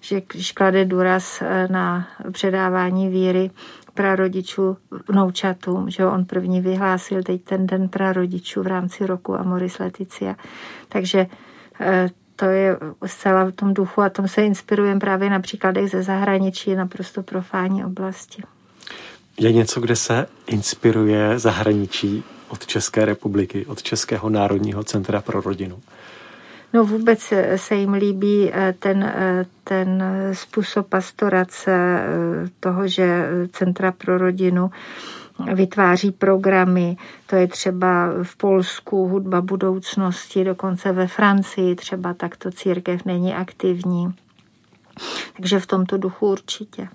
Že 0.00 0.22
když 0.32 0.52
klade 0.52 0.84
důraz 0.84 1.42
eh, 1.42 1.68
na 1.70 2.08
předávání 2.32 3.08
víry 3.08 3.50
prarodičů 3.96 4.76
vnoučatům, 5.08 5.90
že 5.90 6.06
on 6.06 6.24
první 6.24 6.60
vyhlásil 6.60 7.22
teď 7.22 7.42
ten 7.42 7.66
den 7.66 7.88
prarodičů 7.88 8.62
v 8.62 8.66
rámci 8.66 9.06
roku 9.06 9.34
Amoris 9.34 9.78
Leticia. 9.78 10.36
Takže 10.88 11.26
eh, 11.80 12.08
to 12.36 12.44
je 12.44 12.76
zcela 13.06 13.44
v 13.44 13.52
tom 13.52 13.74
duchu 13.74 14.02
a 14.02 14.08
tom 14.08 14.28
se 14.28 14.44
inspirujeme 14.44 15.00
právě 15.00 15.30
na 15.30 15.40
příkladech 15.40 15.90
ze 15.90 16.02
zahraničí, 16.02 16.74
naprosto 16.74 17.22
profání 17.22 17.84
oblasti. 17.84 18.42
Je 19.40 19.52
něco, 19.52 19.80
kde 19.80 19.96
se 19.96 20.26
inspiruje 20.46 21.38
zahraničí 21.38 22.24
od 22.48 22.66
České 22.66 23.04
republiky, 23.04 23.66
od 23.66 23.82
Českého 23.82 24.30
národního 24.30 24.84
centra 24.84 25.20
pro 25.20 25.40
rodinu? 25.40 25.80
No 26.72 26.84
vůbec 26.84 27.32
se 27.56 27.74
jim 27.74 27.92
líbí 27.92 28.50
eh, 28.52 28.74
ten, 28.78 29.02
eh, 29.02 29.46
ten 29.64 30.04
způsob 30.32 30.88
pastorace 30.88 31.72
eh, 31.72 32.48
toho, 32.60 32.88
že 32.88 33.28
Centra 33.52 33.92
pro 33.92 34.18
rodinu 34.18 34.70
vytváří 35.54 36.10
programy, 36.10 36.96
to 37.26 37.36
je 37.36 37.46
třeba 37.46 38.08
v 38.22 38.36
Polsku 38.36 39.08
hudba 39.08 39.40
budoucnosti, 39.40 40.44
dokonce 40.44 40.92
ve 40.92 41.06
Francii 41.06 41.74
třeba 41.74 42.14
takto 42.14 42.50
církev 42.50 43.04
není 43.04 43.34
aktivní. 43.34 44.14
Takže 45.36 45.60
v 45.60 45.66
tomto 45.66 45.98
duchu 45.98 46.30
určitě. 46.30 46.88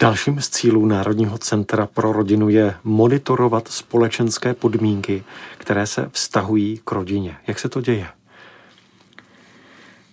Dalším 0.00 0.40
z 0.40 0.48
cílů 0.48 0.86
Národního 0.86 1.38
centra 1.38 1.86
pro 1.86 2.12
rodinu 2.12 2.48
je 2.48 2.74
monitorovat 2.84 3.68
společenské 3.68 4.54
podmínky, 4.54 5.24
které 5.58 5.86
se 5.86 6.10
vztahují 6.12 6.80
k 6.84 6.92
rodině. 6.92 7.36
Jak 7.46 7.58
se 7.58 7.68
to 7.68 7.80
děje? 7.80 8.06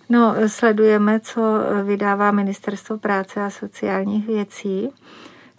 No, 0.09 0.35
sledujeme, 0.47 1.19
co 1.19 1.41
vydává 1.83 2.31
Ministerstvo 2.31 2.97
práce 2.97 3.41
a 3.41 3.49
sociálních 3.49 4.27
věcí. 4.27 4.89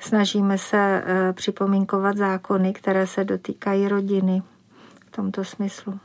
Snažíme 0.00 0.58
se 0.58 1.02
eh, 1.06 1.32
připomínkovat 1.32 2.16
zákony, 2.16 2.72
které 2.72 3.06
se 3.06 3.24
dotýkají 3.24 3.88
rodiny 3.88 4.42
v 5.06 5.16
tomto 5.16 5.44
smyslu. 5.44 6.00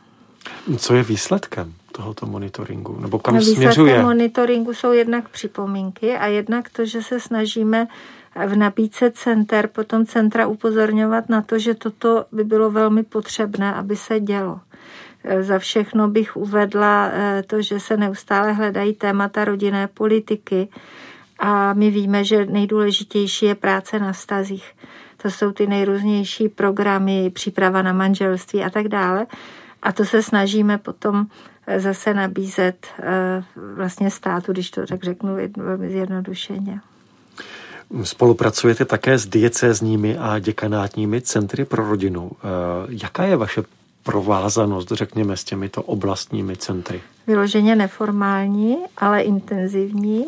Co 0.78 0.96
je 0.96 1.04
výsledkem 1.04 1.74
tohoto 1.92 2.26
monitoringu? 2.26 3.00
Nebo 3.00 3.20
kam 3.20 3.36
no, 3.36 3.42
směřuje? 3.42 4.04
monitoringu 4.04 4.74
jsou 4.74 4.92
jednak 4.92 5.30
připomínky 5.30 6.18
a 6.18 6.28
jednak 6.28 6.70
to, 6.70 6.86
že 6.86 7.04
se 7.04 7.20
snažíme 7.20 7.88
v 8.48 8.56
nabídce 8.56 9.12
center, 9.12 9.68
potom 9.68 10.06
centra 10.06 10.48
upozorňovat 10.48 11.30
na 11.30 11.42
to, 11.42 11.60
že 11.60 11.74
toto 11.74 12.26
by 12.32 12.44
bylo 12.44 12.72
velmi 12.72 13.04
potřebné, 13.04 13.74
aby 13.74 13.96
se 13.96 14.20
dělo. 14.20 14.60
E, 15.24 15.44
za 15.44 15.60
všechno 15.60 16.08
bych 16.08 16.38
uvedla 16.38 17.10
e, 17.14 17.44
to, 17.44 17.62
že 17.62 17.80
se 17.80 17.98
neustále 17.98 18.54
hledají 18.54 18.94
témata 18.94 19.46
rodinné 19.46 19.88
politiky 19.88 20.68
a 21.40 21.74
my 21.74 21.92
víme, 21.92 22.24
že 22.24 22.46
nejdůležitější 22.46 23.46
je 23.46 23.56
práce 23.56 24.00
na 24.00 24.14
stazích. 24.14 24.72
To 25.22 25.32
jsou 25.32 25.52
ty 25.52 25.68
nejrůznější 25.68 26.50
programy, 26.50 27.30
příprava 27.30 27.82
na 27.82 27.94
manželství 27.94 28.64
a 28.64 28.70
tak 28.70 28.88
dále. 28.88 29.26
A 29.84 29.92
to 29.92 30.06
se 30.06 30.24
snažíme 30.24 30.78
potom 30.78 31.26
e, 31.68 31.80
zase 31.80 32.14
nabízet 32.14 32.88
vlastně 33.76 34.12
státu, 34.12 34.52
když 34.52 34.72
to 34.72 34.88
tak 34.88 35.04
řeknu 35.04 35.38
velmi 35.58 35.90
zjednodušeně. 35.90 36.80
Spolupracujete 38.04 38.86
také 38.86 39.18
s 39.18 39.26
diecézními 39.26 40.18
a 40.18 40.40
děkanátními 40.40 41.22
centry 41.22 41.66
pro 41.66 41.90
rodinu. 41.90 42.32
Eh, 42.34 42.48
jaká 42.90 43.24
je 43.24 43.36
vaše 43.36 43.64
provázanost, 44.04 44.92
řekněme, 44.92 45.38
s 45.38 45.44
těmito 45.44 45.82
oblastními 45.82 46.56
centry? 46.58 47.02
Vyloženě 47.28 47.76
neformální, 47.76 48.78
ale 48.98 49.22
intenzivní 49.22 50.26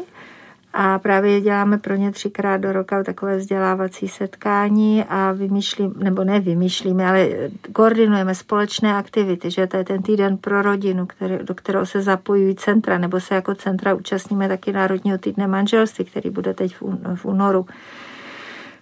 a 0.77 0.99
právě 0.99 1.41
děláme 1.41 1.77
pro 1.77 1.95
ně 1.95 2.11
třikrát 2.11 2.57
do 2.57 2.71
roka 2.71 3.03
takové 3.03 3.37
vzdělávací 3.37 4.07
setkání 4.07 5.03
a 5.09 5.31
vymýšlím, 5.31 5.93
nebo 5.97 6.23
ne 6.23 6.39
vymýšlíme, 6.39 7.09
ale 7.09 7.29
koordinujeme 7.73 8.35
společné 8.35 8.95
aktivity, 8.95 9.51
že 9.51 9.67
to 9.67 9.77
je 9.77 9.83
ten 9.83 10.01
týden 10.01 10.37
pro 10.37 10.61
rodinu, 10.61 11.05
který, 11.05 11.37
do 11.43 11.55
kterého 11.55 11.85
se 11.85 12.01
zapojují 12.01 12.55
centra, 12.55 12.97
nebo 12.97 13.19
se 13.19 13.35
jako 13.35 13.55
centra 13.55 13.93
účastníme 13.93 14.47
taky 14.47 14.71
Národního 14.71 15.17
týdne 15.17 15.47
manželství, 15.47 16.05
který 16.05 16.29
bude 16.29 16.53
teď 16.53 16.75
v 17.15 17.25
únoru. 17.25 17.65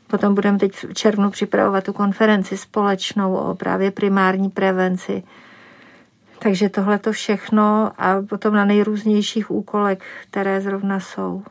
Potom 0.08 0.36
budeme 0.36 0.60
teď 0.60 0.74
v 0.74 0.94
červnu 0.94 1.32
připravovat 1.32 1.84
tu 1.84 1.94
konferenci 1.94 2.58
společnou 2.58 3.36
o 3.36 3.56
právě 3.56 3.92
primární 3.92 4.50
prevenci. 4.50 5.24
Takže 6.40 6.70
tohle 6.70 7.00
to 7.00 7.12
všechno 7.12 7.92
a 7.98 8.22
potom 8.30 8.54
na 8.54 8.66
nejrůznějších 8.66 9.52
úkolech, 9.52 10.00
které 10.30 10.62
zrovna 10.62 11.00
jsou. 11.00 11.44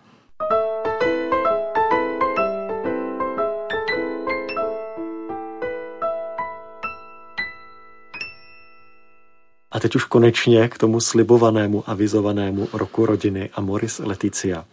A 9.73 9.81
teď 9.81 9.97
už 9.97 10.05
konečně 10.05 10.69
k 10.69 10.79
tomu 10.79 11.01
slibovanému, 11.01 11.85
avizovanému 11.87 12.69
roku 12.73 13.07
rodiny 13.07 13.51
Amoris 13.55 13.99
Leticia. 13.99 14.65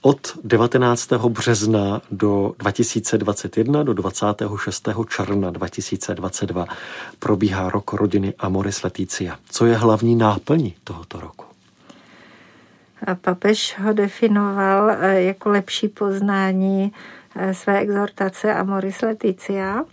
Od 0.00 0.38
19. 0.44 1.12
března 1.12 2.00
do 2.10 2.54
2021 2.58 3.82
do 3.82 3.92
26. 3.92 4.88
června 5.16 5.50
2022 5.50 6.66
probíhá 7.18 7.70
rok 7.70 7.92
rodiny 7.92 8.34
Amoris 8.38 8.82
Leticia. 8.82 9.38
Co 9.50 9.66
je 9.66 9.76
hlavní 9.76 10.16
náplní 10.16 10.74
tohoto 10.84 11.20
roku? 11.20 11.44
A 13.06 13.14
papež 13.14 13.78
ho 13.78 13.92
definoval 13.92 14.90
eh, 14.90 15.22
jako 15.22 15.48
lepší 15.48 15.88
poznání 15.88 16.92
eh, 17.36 17.54
své 17.54 17.80
exhortace 17.80 18.54
Amoris 18.54 19.02
Leticia 19.02 19.84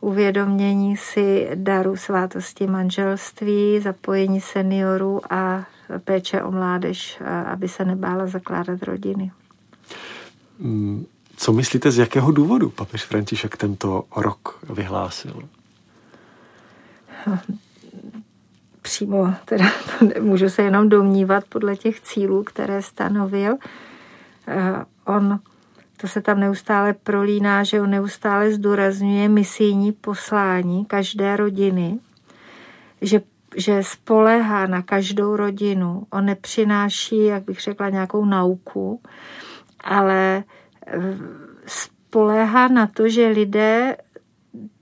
uvědomění 0.00 0.96
si 0.96 1.48
daru 1.54 1.96
svátosti 1.96 2.66
manželství, 2.66 3.80
zapojení 3.80 4.40
seniorů 4.40 5.20
a 5.32 5.64
péče 6.04 6.42
o 6.42 6.50
mládež, 6.50 7.22
aby 7.46 7.68
se 7.68 7.84
nebála 7.84 8.26
zakládat 8.26 8.82
rodiny. 8.82 9.32
Mm, 10.58 11.06
co 11.36 11.52
myslíte, 11.52 11.90
z 11.90 11.98
jakého 11.98 12.32
důvodu 12.32 12.70
papež 12.70 13.04
František 13.04 13.56
tento 13.56 14.04
rok 14.16 14.64
vyhlásil? 14.70 15.48
Přímo 18.82 19.34
teda 19.44 19.64
to 19.98 20.06
můžu 20.20 20.48
se 20.48 20.62
jenom 20.62 20.88
domnívat 20.88 21.44
podle 21.44 21.76
těch 21.76 22.00
cílů, 22.00 22.42
které 22.42 22.82
stanovil. 22.82 23.56
Eh, 24.48 24.84
on, 25.04 25.40
to 25.96 26.08
se 26.08 26.22
tam 26.22 26.40
neustále 26.40 26.94
prolíná, 26.94 27.64
že 27.64 27.80
on 27.80 27.90
neustále 27.90 28.52
zdůrazňuje 28.52 29.28
misijní 29.28 29.92
poslání 29.92 30.84
každé 30.84 31.36
rodiny, 31.36 31.98
že 33.02 33.20
že 33.56 33.82
spolehá 33.82 34.66
na 34.66 34.82
každou 34.82 35.36
rodinu. 35.36 36.06
On 36.10 36.24
nepřináší, 36.24 37.24
jak 37.24 37.44
bych 37.44 37.60
řekla, 37.60 37.88
nějakou 37.88 38.24
nauku, 38.24 39.00
ale 39.84 40.44
eh, 40.86 41.00
spoléhá 41.66 42.68
na 42.68 42.86
to, 42.86 43.08
že 43.08 43.28
lidé 43.28 43.96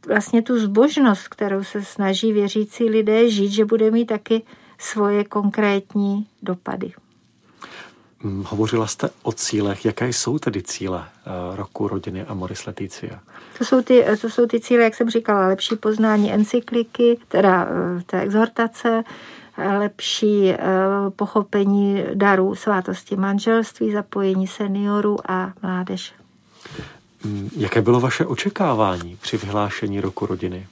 vlastně 0.06 0.42
tu 0.42 0.58
zbožnost, 0.58 1.28
kterou 1.28 1.64
se 1.64 1.84
snaží 1.84 2.32
věřící 2.32 2.84
lidé 2.84 3.30
žít, 3.30 3.50
že 3.50 3.64
bude 3.64 3.90
mít 3.90 4.06
taky 4.06 4.42
svoje 4.78 5.24
konkrétní 5.24 6.26
dopady. 6.42 6.92
Mm, 8.24 8.44
hovořila 8.48 8.86
jste 8.86 9.10
o 9.22 9.32
cílech. 9.32 9.84
Jaké 9.84 10.08
jsou 10.08 10.38
tedy 10.38 10.62
cíle 10.62 11.04
eh, 11.04 11.56
roku 11.56 11.88
rodiny 11.88 12.24
Amoris 12.24 12.66
Leticia? 12.66 13.20
To 13.58 13.64
jsou, 13.64 13.82
ty, 13.82 14.04
to 14.20 14.30
jsou 14.30 14.46
ty 14.46 14.60
cíle, 14.60 14.84
jak 14.84 14.94
jsem 14.94 15.10
říkala, 15.10 15.48
lepší 15.48 15.76
poznání 15.76 16.32
encykliky, 16.32 17.18
teda 17.28 17.68
eh, 17.68 18.02
té 18.06 18.20
exhortace, 18.20 19.04
lepší 19.78 20.50
eh, 20.50 20.58
pochopení 21.16 22.04
darů 22.14 22.54
svátosti 22.54 23.16
manželství, 23.16 23.92
zapojení 23.92 24.46
seniorů 24.46 25.30
a 25.30 25.52
mládeže. 25.62 26.12
Mm, 27.24 27.50
jaké 27.56 27.82
bylo 27.82 28.00
vaše 28.00 28.26
očekávání 28.26 29.18
při 29.22 29.36
vyhlášení 29.36 30.00
roku 30.00 30.26
rodiny? 30.26 30.66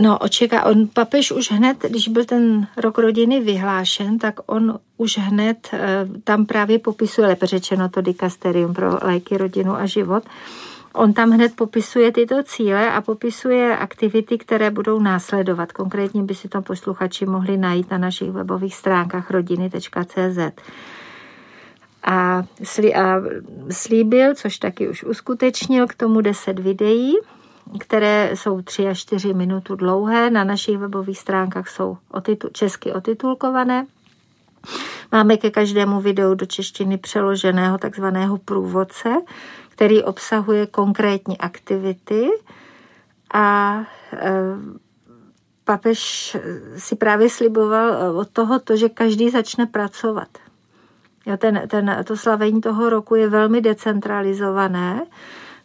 No, 0.00 0.18
očeká, 0.18 0.64
on 0.64 0.88
papež 0.88 1.32
už 1.32 1.52
hned, 1.52 1.76
když 1.88 2.08
byl 2.08 2.24
ten 2.24 2.66
rok 2.76 2.98
rodiny 2.98 3.40
vyhlášen, 3.40 4.18
tak 4.18 4.40
on 4.46 4.78
už 4.96 5.18
hned 5.18 5.68
eh, 5.72 6.08
tam 6.24 6.46
právě 6.46 6.78
popisuje, 6.78 7.26
lépe 7.26 7.46
řečeno 7.46 7.88
to 7.88 8.00
dikasterium 8.00 8.74
pro 8.74 8.98
léky, 9.02 9.36
rodinu 9.36 9.76
a 9.76 9.86
život, 9.86 10.24
On 10.96 11.12
tam 11.12 11.30
hned 11.30 11.56
popisuje 11.56 12.12
tyto 12.12 12.42
cíle 12.42 12.90
a 12.92 13.00
popisuje 13.00 13.76
aktivity, 13.76 14.38
které 14.38 14.70
budou 14.70 15.00
následovat. 15.00 15.72
Konkrétně 15.72 16.22
by 16.22 16.34
si 16.34 16.48
to 16.48 16.62
posluchači 16.62 17.26
mohli 17.26 17.56
najít 17.56 17.90
na 17.90 17.98
našich 17.98 18.30
webových 18.30 18.74
stránkách 18.74 19.30
rodiny.cz. 19.30 20.38
A 22.02 22.44
slíbil, 23.70 24.34
což 24.34 24.58
taky 24.58 24.88
už 24.88 25.04
uskutečnil, 25.04 25.86
k 25.86 25.94
tomu 25.94 26.20
10 26.20 26.58
videí, 26.58 27.14
které 27.78 28.30
jsou 28.34 28.62
3 28.62 28.88
až 28.88 28.98
4 28.98 29.34
minuty 29.34 29.72
dlouhé. 29.76 30.30
Na 30.30 30.44
našich 30.44 30.78
webových 30.78 31.18
stránkách 31.18 31.68
jsou 31.68 31.98
otitul, 32.10 32.50
česky 32.52 32.92
otitulkované. 32.92 33.86
Máme 35.12 35.36
ke 35.36 35.50
každému 35.50 36.00
videu 36.00 36.34
do 36.34 36.46
češtiny 36.46 36.98
přeloženého 36.98 37.78
takzvaného 37.78 38.38
průvodce, 38.38 39.14
který 39.68 40.02
obsahuje 40.02 40.66
konkrétní 40.66 41.38
aktivity 41.38 42.28
a 43.34 43.78
e, 44.12 44.32
papež 45.64 46.36
si 46.76 46.96
právě 46.96 47.30
sliboval 47.30 48.18
od 48.18 48.28
toho 48.28 48.58
to, 48.58 48.76
že 48.76 48.88
každý 48.88 49.30
začne 49.30 49.66
pracovat. 49.66 50.28
Jo, 51.26 51.36
ten, 51.36 51.62
ten, 51.68 52.04
to 52.04 52.16
slavení 52.16 52.60
toho 52.60 52.90
roku 52.90 53.14
je 53.14 53.28
velmi 53.28 53.60
decentralizované. 53.60 55.06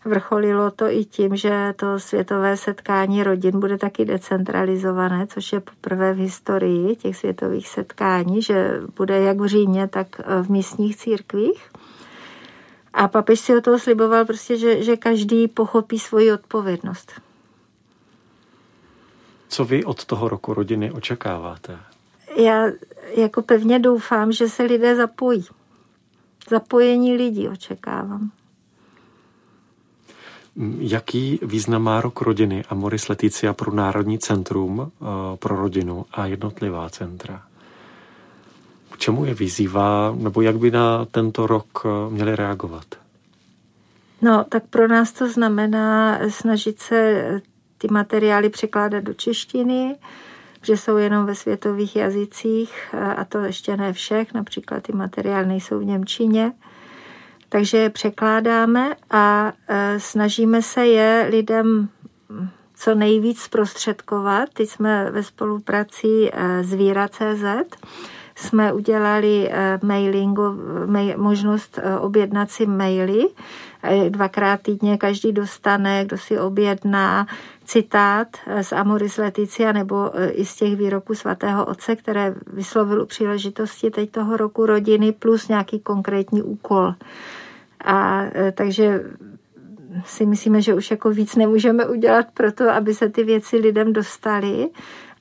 Vrcholilo 0.06 0.72
to 0.72 0.86
i 0.86 1.06
tím, 1.06 1.36
že 1.36 1.74
to 1.76 2.00
světové 2.00 2.58
setkání 2.58 3.24
rodin 3.24 3.60
bude 3.60 3.78
taky 3.78 4.06
decentralizované, 4.06 5.28
což 5.28 5.54
je 5.54 5.60
poprvé 5.60 6.14
v 6.14 6.18
historii 6.18 6.96
těch 6.96 7.18
světových 7.18 7.68
setkání, 7.68 8.42
že 8.42 8.82
bude 8.96 9.20
jak 9.20 9.40
v 9.40 9.46
Římě, 9.46 9.88
tak 9.88 10.08
v 10.42 10.50
místních 10.50 10.98
církvích. 10.98 11.70
A 12.94 13.08
papež 13.08 13.40
si 13.40 13.58
o 13.58 13.62
toho 13.62 13.80
sliboval 13.80 14.26
prostě, 14.26 14.58
že, 14.58 14.84
že 14.84 14.98
každý 14.98 15.48
pochopí 15.48 16.00
svoji 16.00 16.32
odpovědnost. 16.32 17.12
Co 19.48 19.66
vy 19.66 19.86
od 19.86 20.06
toho 20.06 20.30
roku 20.30 20.54
rodiny 20.54 20.92
očekáváte? 20.92 21.80
Já 22.36 22.66
jako 23.16 23.42
pevně 23.42 23.80
doufám, 23.80 24.32
že 24.32 24.50
se 24.50 24.64
lidé 24.64 24.96
zapojí. 24.96 25.46
Zapojení 26.50 27.16
lidí 27.18 27.50
očekávám. 27.50 28.32
Jaký 30.80 31.40
význam 31.42 31.84
má 31.84 32.02
rok 32.02 32.22
rodiny 32.22 32.64
a 32.70 32.76
Moris 32.76 33.10
Leticia 33.10 33.54
pro 33.54 33.72
Národní 33.74 34.20
centrum 34.20 34.82
eh, 34.82 35.06
pro 35.38 35.56
rodinu 35.56 36.06
a 36.12 36.26
jednotlivá 36.26 36.90
centra? 36.90 37.44
čemu 39.02 39.26
je 39.26 39.34
vyzývá, 39.34 40.14
nebo 40.18 40.42
jak 40.42 40.58
by 40.58 40.72
na 40.72 41.06
tento 41.06 41.48
rok 41.48 41.86
eh, 41.86 41.90
měli 42.10 42.36
reagovat? 42.36 42.86
No, 44.22 44.46
tak 44.50 44.64
pro 44.70 44.88
nás 44.88 45.12
to 45.12 45.30
znamená 45.30 46.20
snažit 46.30 46.80
se 46.80 47.42
ty 47.78 47.88
materiály 47.92 48.50
překládat 48.50 49.04
do 49.04 49.14
češtiny, 49.14 49.96
že 50.64 50.78
jsou 50.78 50.98
jenom 50.98 51.26
ve 51.26 51.36
světových 51.36 51.96
jazycích 51.96 52.90
eh, 52.94 52.98
a 53.16 53.26
to 53.26 53.38
ještě 53.38 53.78
ne 53.78 53.94
všech, 53.94 54.34
například 54.34 54.84
ty 54.84 54.94
materiály 54.94 55.48
nejsou 55.48 55.80
v 55.80 55.86
Němčině. 55.86 56.52
Takže 57.52 57.78
je 57.78 57.90
překládáme 57.90 58.96
a 59.10 59.54
eh, 59.68 60.00
snažíme 60.00 60.62
se 60.62 60.86
je 60.86 61.28
lidem 61.30 61.90
co 62.76 62.96
nejvíc 62.96 63.42
zprostředkovat. 63.42 64.50
Teď 64.54 64.70
jsme 64.70 65.12
ve 65.12 65.24
spolupráci 65.24 66.32
s 66.62 66.74
Víra.cz, 66.74 67.78
jsme 68.36 68.74
udělali 68.74 69.50
eh, 69.52 69.80
mailingu, 69.84 70.44
mail, 70.86 71.18
možnost 71.18 71.80
objednat 72.00 72.52
si 72.52 72.66
maily. 72.66 73.24
Dvakrát 74.10 74.62
týdně 74.62 74.98
každý 74.98 75.32
dostane, 75.32 76.06
kdo 76.06 76.18
si 76.18 76.40
objedná 76.40 77.28
citát 77.72 78.28
z 78.62 78.74
Amoris 78.74 79.18
Leticia 79.18 79.72
nebo 79.72 80.12
i 80.32 80.46
z 80.46 80.56
těch 80.56 80.76
výroků 80.76 81.16
svatého 81.16 81.66
otce, 81.66 81.96
které 81.96 82.36
vyslovil 82.54 83.02
u 83.02 83.06
příležitosti 83.06 83.92
teď 83.92 84.12
toho 84.12 84.38
roku 84.38 84.66
rodiny, 84.66 85.12
plus 85.12 85.48
nějaký 85.48 85.80
konkrétní 85.80 86.42
úkol. 86.42 86.94
A 87.86 88.24
takže 88.54 89.04
si 90.06 90.26
myslíme, 90.26 90.62
že 90.62 90.74
už 90.74 90.92
jako 90.92 91.10
víc 91.10 91.36
nemůžeme 91.36 91.86
udělat 91.86 92.26
pro 92.34 92.52
to, 92.52 92.70
aby 92.70 92.94
se 92.94 93.10
ty 93.10 93.24
věci 93.24 93.58
lidem 93.58 93.94
dostaly. 93.94 94.70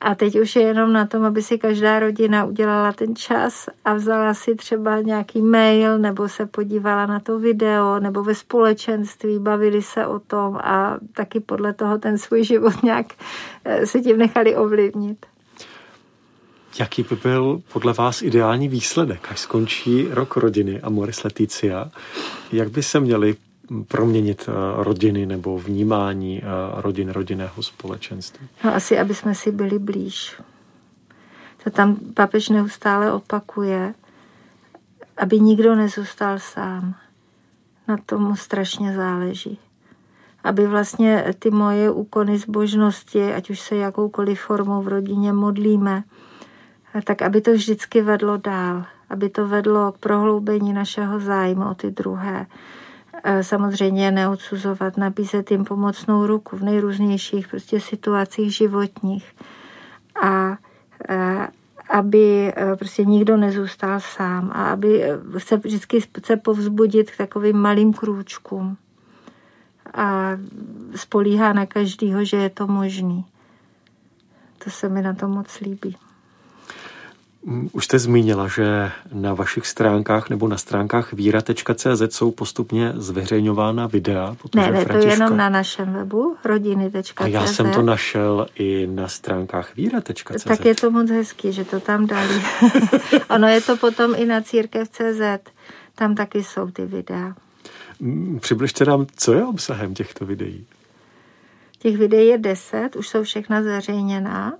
A 0.01 0.15
teď 0.15 0.41
už 0.41 0.57
je 0.57 0.63
jenom 0.63 0.93
na 0.93 1.07
tom, 1.07 1.25
aby 1.25 1.43
si 1.43 1.59
každá 1.59 1.99
rodina 1.99 2.45
udělala 2.45 2.93
ten 2.93 3.17
čas 3.17 3.69
a 3.85 3.95
vzala 3.95 4.35
si 4.35 4.55
třeba 4.55 5.01
nějaký 5.01 5.43
mail 5.43 5.99
nebo 5.99 6.29
se 6.29 6.47
podívala 6.47 7.07
na 7.07 7.21
to 7.21 7.39
video 7.39 8.01
nebo 8.01 8.23
ve 8.23 8.35
společenství, 8.35 9.39
bavili 9.39 9.83
se 9.83 10.07
o 10.07 10.19
tom 10.19 10.57
a 10.57 10.99
taky 11.13 11.41
podle 11.41 11.73
toho 11.73 11.99
ten 11.99 12.19
svůj 12.19 12.45
život 12.45 12.83
nějak 12.83 13.07
eh, 13.65 13.87
se 13.87 14.01
tím 14.01 14.19
nechali 14.19 14.57
ovlivnit. 14.57 15.27
Jaký 16.79 17.03
by 17.03 17.17
byl 17.17 17.63
podle 17.73 17.93
vás 17.93 18.23
ideální 18.23 18.69
výsledek, 18.69 19.29
až 19.31 19.41
skončí 19.41 20.09
rok 20.11 20.37
rodiny 20.37 20.81
a 20.81 20.91
Moris 20.91 21.25
Leticia? 21.25 21.91
Jak 22.53 22.71
by 22.71 22.83
se 22.83 23.01
měli 23.01 23.37
proměnit 23.89 24.49
eh, 24.49 24.53
rodiny 24.85 25.27
nebo 25.27 25.59
vnímání 25.59 26.43
eh, 26.43 26.47
rodin, 26.81 27.09
rodinného 27.11 27.63
společenství? 27.63 28.49
No 28.65 28.75
asi, 28.75 28.99
aby 28.99 29.15
jsme 29.15 29.35
si 29.35 29.53
byli 29.53 29.79
blíž. 29.79 30.41
To 31.65 31.71
tam 31.71 31.97
papež 32.15 32.49
neustále 32.49 33.13
opakuje, 33.13 33.95
aby 35.17 35.41
nikdo 35.41 35.75
nezůstal 35.75 36.39
sám. 36.39 36.95
Na 37.89 37.97
tomu 38.07 38.37
strašně 38.37 38.95
záleží. 38.95 39.59
Aby 40.45 40.67
vlastně 40.67 41.35
ty 41.39 41.51
moje 41.51 41.91
úkony 41.91 42.39
zbožnosti, 42.39 43.35
ať 43.35 43.51
už 43.51 43.61
se 43.61 43.77
jakoukoliv 43.77 44.41
formou 44.41 44.83
v 44.83 44.89
rodině 44.89 45.33
modlíme, 45.33 46.03
tak 47.05 47.23
aby 47.23 47.41
to 47.41 47.53
vždycky 47.53 48.03
vedlo 48.03 48.37
dál. 48.37 48.85
Aby 49.11 49.29
to 49.29 49.49
vedlo 49.49 49.93
k 49.93 49.99
prohloubení 49.99 50.73
našeho 50.73 51.21
zájmu 51.21 51.71
o 51.71 51.75
ty 51.75 51.91
druhé 51.91 52.47
samozřejmě 53.43 54.11
neodsuzovat, 54.11 54.97
nabízet 54.97 55.51
jim 55.51 55.65
pomocnou 55.65 56.27
ruku 56.27 56.57
v 56.57 56.63
nejrůznějších 56.63 57.49
prostě 57.49 57.81
situacích 57.81 58.57
životních. 58.57 59.35
A, 60.23 60.59
aby 61.91 62.53
prostě 62.79 63.05
nikdo 63.05 63.37
nezůstal 63.37 64.01
sám 64.01 64.51
a 64.55 64.73
aby 64.73 65.05
se 65.39 65.57
vždycky 65.57 66.01
chce 66.01 66.37
povzbudit 66.37 67.11
k 67.11 67.17
takovým 67.17 67.57
malým 67.57 67.93
krůčkům 67.93 68.77
a 69.95 70.39
spolíhá 70.95 71.53
na 71.53 71.67
každýho, 71.67 72.25
že 72.25 72.37
je 72.37 72.51
to 72.51 72.67
možný. 72.67 73.25
to 74.65 74.71
se 74.71 74.89
mi 74.89 75.03
na 75.03 75.15
to 75.15 75.29
moc 75.29 75.61
líbí. 75.61 75.97
Mm, 77.45 77.69
už 77.73 77.85
jste 77.85 77.99
zmínila, 77.99 78.49
že 78.49 78.91
na 79.13 79.35
vašich 79.35 79.67
stránkách 79.67 80.31
nebo 80.31 80.49
na 80.49 80.57
stránkách 80.57 81.13
víra.cz 81.13 82.03
jsou 82.15 82.31
postupně 82.31 82.93
zveřejňována 82.97 83.87
videa. 83.87 84.37
Ne, 84.55 84.63
ne, 84.63 84.85
Františka... 84.85 84.93
to 84.93 85.07
je 85.07 85.13
jenom 85.13 85.37
na 85.37 85.49
našem 85.49 85.93
webu 85.93 86.37
rodiny.cz. 86.45 87.13
A 87.17 87.27
já 87.27 87.47
jsem 87.47 87.71
to 87.71 87.83
našel 87.83 88.47
i 88.55 88.89
na 88.91 89.09
stránkách 89.09 89.77
víra.cz. 89.77 90.45
Tak 90.45 90.65
je 90.65 90.75
to 90.75 90.91
moc 90.91 91.11
hezký, 91.11 91.53
že 91.53 91.65
to 91.65 91.81
tam 91.81 92.07
dali. 92.07 92.43
ono 93.31 93.49
je 93.49 93.61
to 93.61 93.77
potom 93.77 94.15
i 94.17 94.27
na 94.27 94.41
církev.cz. 94.41 95.51
Tam 95.95 96.15
taky 96.15 96.45
jsou 96.45 96.71
ty 96.71 96.87
videa. 96.87 97.35
Mm, 98.01 98.39
přibližte 98.41 98.85
nám, 98.85 99.07
co 99.17 99.33
je 99.33 99.45
obsahem 99.45 99.95
těchto 99.95 100.27
videí. 100.27 100.67
Těch 101.79 101.97
videí 101.97 102.29
je 102.29 102.39
deset, 102.39 102.97
už 102.97 103.09
jsou 103.09 103.23
všechna 103.23 103.63
zveřejněná 103.63 104.53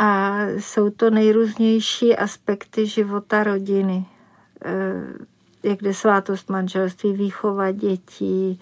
a 0.00 0.38
jsou 0.58 0.90
to 0.90 1.10
nejrůznější 1.10 2.16
aspekty 2.16 2.86
života 2.86 3.42
rodiny. 3.42 4.06
Eh, 4.64 5.28
jak 5.62 5.82
jde 5.82 5.94
svátost 5.94 6.50
manželství, 6.50 7.12
výchova 7.12 7.70
dětí. 7.70 8.60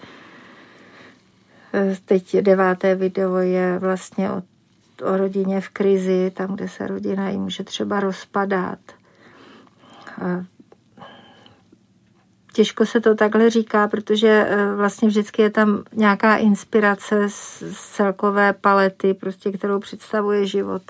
Eh, 1.75 1.97
teď 2.05 2.37
deváté 2.37 2.95
video 2.95 3.37
je 3.37 3.79
vlastně 3.79 4.31
o, 4.31 4.43
o 5.03 5.17
rodině 5.17 5.61
v 5.61 5.69
krizi, 5.69 6.33
tam, 6.35 6.55
kde 6.55 6.69
se 6.69 6.87
rodina 6.87 7.31
i 7.31 7.37
může 7.37 7.65
třeba 7.65 8.01
rozpadat. 8.01 8.79
Těžko 12.53 12.87
se 12.87 13.01
to 13.01 13.15
takhle 13.15 13.51
říká, 13.51 13.89
protože 13.89 14.49
vlastně 14.77 15.09
vždycky 15.09 15.43
je 15.43 15.51
tam 15.51 15.83
nějaká 15.93 16.37
inspirace 16.37 17.29
z 17.29 17.63
celkové 17.97 18.53
palety, 18.53 19.15
prostě, 19.15 19.53
kterou 19.53 19.79
představuje 19.79 20.47
život 20.47 20.83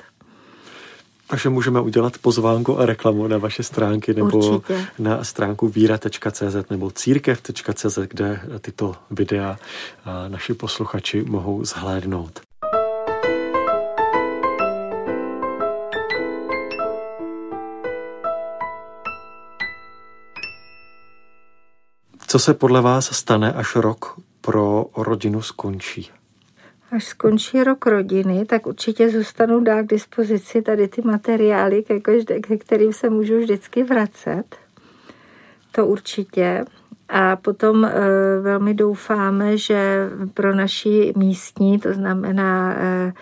takže 1.29 1.49
můžeme 1.49 1.81
udělat 1.81 2.19
pozvánku 2.19 2.79
a 2.79 2.87
reklamu 2.87 3.27
na 3.27 3.38
vaše 3.38 3.62
stránky 3.62 4.14
nebo 4.14 4.38
Určitě. 4.38 4.87
na 4.99 5.25
stránku 5.25 5.69
víra.cz 5.69 6.71
nebo 6.71 6.91
církev.cz, 6.91 7.99
kde 8.09 8.41
tyto 8.61 8.95
videa 9.11 9.59
naši 10.29 10.55
posluchači 10.55 11.25
mohou 11.25 11.64
zhlédnout. 11.64 12.41
Co 22.27 22.38
se 22.38 22.55
podle 22.55 22.81
vás 22.81 23.17
stane, 23.17 23.53
až 23.53 23.77
rok 23.77 24.21
pro 24.41 24.87
rodinu 24.97 25.43
skončí? 25.43 26.11
Až 26.90 27.05
skončí 27.05 27.64
rok 27.64 27.87
rodiny, 27.87 28.44
tak 28.44 28.66
určitě 28.66 29.11
zůstanou 29.11 29.61
dál 29.61 29.83
k 29.83 29.87
dispozici 29.87 30.62
tady 30.62 30.88
ty 30.88 31.03
materiály, 31.03 31.85
ke 32.42 32.57
kterým 32.59 32.92
se 32.92 33.11
můžu 33.11 33.38
vždycky 33.38 33.83
vracet. 33.83 34.44
To 35.72 35.87
určitě. 35.87 36.64
A 37.09 37.37
potom 37.37 37.85
e, 37.85 37.90
velmi 38.40 38.74
doufáme, 38.74 39.59
že 39.59 40.09
pro 40.35 40.55
naši 40.55 41.12
místní, 41.16 41.79
to 41.79 41.92
znamená 41.92 42.74
e, 42.79 43.12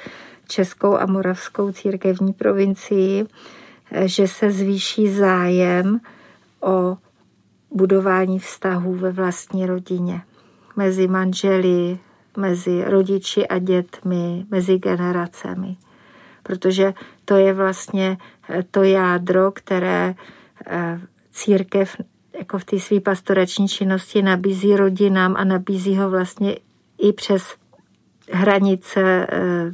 Českou 0.49 0.97
a 0.97 1.07
Moravskou 1.07 1.73
církevní 1.73 2.33
provincii, 2.33 3.27
e, 3.93 4.09
že 4.09 4.29
se 4.29 4.51
zvýší 4.51 5.09
zájem 5.09 6.01
o 6.61 6.97
budování 7.71 8.39
vztahů 8.39 8.95
ve 8.95 9.13
vlastní 9.13 9.67
rodině 9.67 10.23
mezi 10.77 11.09
manželi, 11.09 11.99
mezi 12.37 12.85
rodiči 12.85 13.47
a 13.47 13.59
dětmi, 13.59 14.47
mezi 14.51 14.79
generacemi. 14.79 15.77
Protože 16.43 16.95
to 17.25 17.37
je 17.37 17.53
vlastně 17.53 18.19
eh, 18.49 18.65
to 18.71 18.83
jádro, 18.83 19.53
které 19.53 20.15
eh, 20.67 21.01
církev 21.33 21.97
jako 22.39 22.59
v 22.59 22.65
té 22.65 22.79
své 22.79 23.01
pastorační 23.01 23.69
činnosti 23.69 24.23
nabízí 24.23 24.77
rodinám 24.77 25.35
a 25.37 25.45
nabízí 25.45 25.97
ho 25.97 26.11
vlastně 26.11 26.57
i 26.99 27.13
přes 27.13 27.55
hranice 28.33 29.27
eh, 29.31 29.73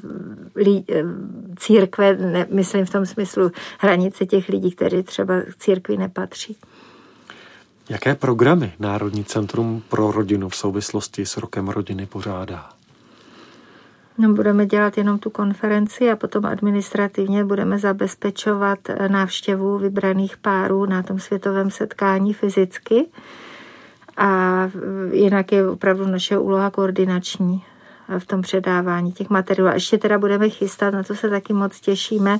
církve, 1.56 2.16
myslím 2.50 2.86
v 2.86 2.90
tom 2.90 3.06
smyslu 3.06 3.50
hranice 3.78 4.26
těch 4.26 4.48
lidí, 4.48 4.70
kteří 4.70 5.02
třeba 5.02 5.40
k 5.40 5.56
církvi 5.56 5.96
nepatří. 5.96 6.56
Jaké 7.88 8.14
programy 8.14 8.72
Národní 8.78 9.24
centrum 9.24 9.82
pro 9.88 10.12
rodinu 10.12 10.48
v 10.48 10.56
souvislosti 10.56 11.26
s 11.26 11.36
rokem 11.36 11.68
rodiny 11.68 12.06
pořádá? 12.06 12.68
No, 14.18 14.32
budeme 14.32 14.66
dělat 14.66 14.98
jenom 14.98 15.18
tu 15.18 15.30
konferenci 15.30 16.10
a 16.10 16.16
potom 16.16 16.46
administrativně 16.46 17.44
budeme 17.44 17.78
zabezpečovat 17.78 18.78
návštěvu 19.08 19.78
vybraných 19.78 20.36
párů 20.36 20.86
na 20.86 21.02
tom 21.02 21.18
světovém 21.18 21.70
setkání 21.70 22.32
fyzicky. 22.32 23.06
A 24.16 24.70
jinak 25.12 25.52
je 25.52 25.68
opravdu 25.68 26.06
naše 26.06 26.38
úloha 26.38 26.70
koordinační 26.70 27.64
v 28.18 28.26
tom 28.26 28.42
předávání 28.42 29.12
těch 29.12 29.30
materiálů. 29.30 29.70
A 29.70 29.74
ještě 29.74 29.98
teda 29.98 30.18
budeme 30.18 30.48
chystat, 30.48 30.94
na 30.94 31.02
to 31.02 31.14
se 31.14 31.30
taky 31.30 31.52
moc 31.52 31.80
těšíme, 31.80 32.38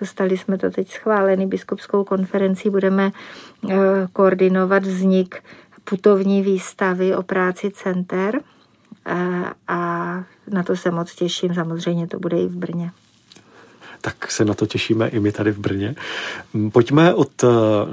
Dostali 0.00 0.38
jsme 0.38 0.58
to 0.58 0.70
teď 0.70 0.92
schválený 0.92 1.46
biskupskou 1.46 2.04
konferencí. 2.04 2.70
Budeme 2.70 3.10
eh, 3.70 3.76
koordinovat 4.12 4.82
vznik 4.82 5.42
putovní 5.84 6.42
výstavy 6.42 7.14
o 7.14 7.22
práci 7.22 7.70
center 7.70 8.40
eh, 9.06 9.14
a 9.68 9.78
na 10.50 10.62
to 10.62 10.76
se 10.76 10.90
moc 10.90 11.14
těším. 11.14 11.54
Samozřejmě 11.54 12.06
to 12.06 12.18
bude 12.18 12.40
i 12.40 12.46
v 12.46 12.56
Brně 12.56 12.90
tak 14.02 14.30
se 14.30 14.44
na 14.44 14.54
to 14.54 14.66
těšíme 14.66 15.08
i 15.08 15.20
my 15.20 15.32
tady 15.32 15.52
v 15.52 15.58
Brně. 15.58 15.94
Pojďme 16.72 17.14
od 17.14 17.44
eh, 17.44 17.48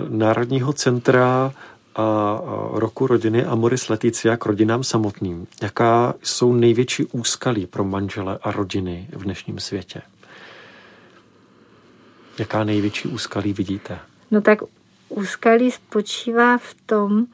Národního 0.09 0.73
centra 0.73 1.53
a 1.97 2.41
roku 2.71 3.07
rodiny 3.07 3.45
Amoris 3.45 3.89
Leticia 3.89 4.37
k 4.37 4.45
rodinám 4.45 4.83
samotným. 4.83 5.47
Jaká 5.61 6.13
jsou 6.23 6.53
největší 6.53 7.05
úskalí 7.05 7.65
pro 7.65 7.83
manžele 7.83 8.39
a 8.41 8.51
rodiny 8.51 9.07
v 9.11 9.23
dnešním 9.23 9.59
světě? 9.59 10.01
Jaká 12.39 12.63
největší 12.63 13.07
úskalí 13.07 13.53
vidíte? 13.53 13.99
No 14.31 14.41
tak 14.41 14.59
úskalí 15.09 15.71
spočívá 15.71 16.57
v 16.57 16.75
tom, 16.85 17.25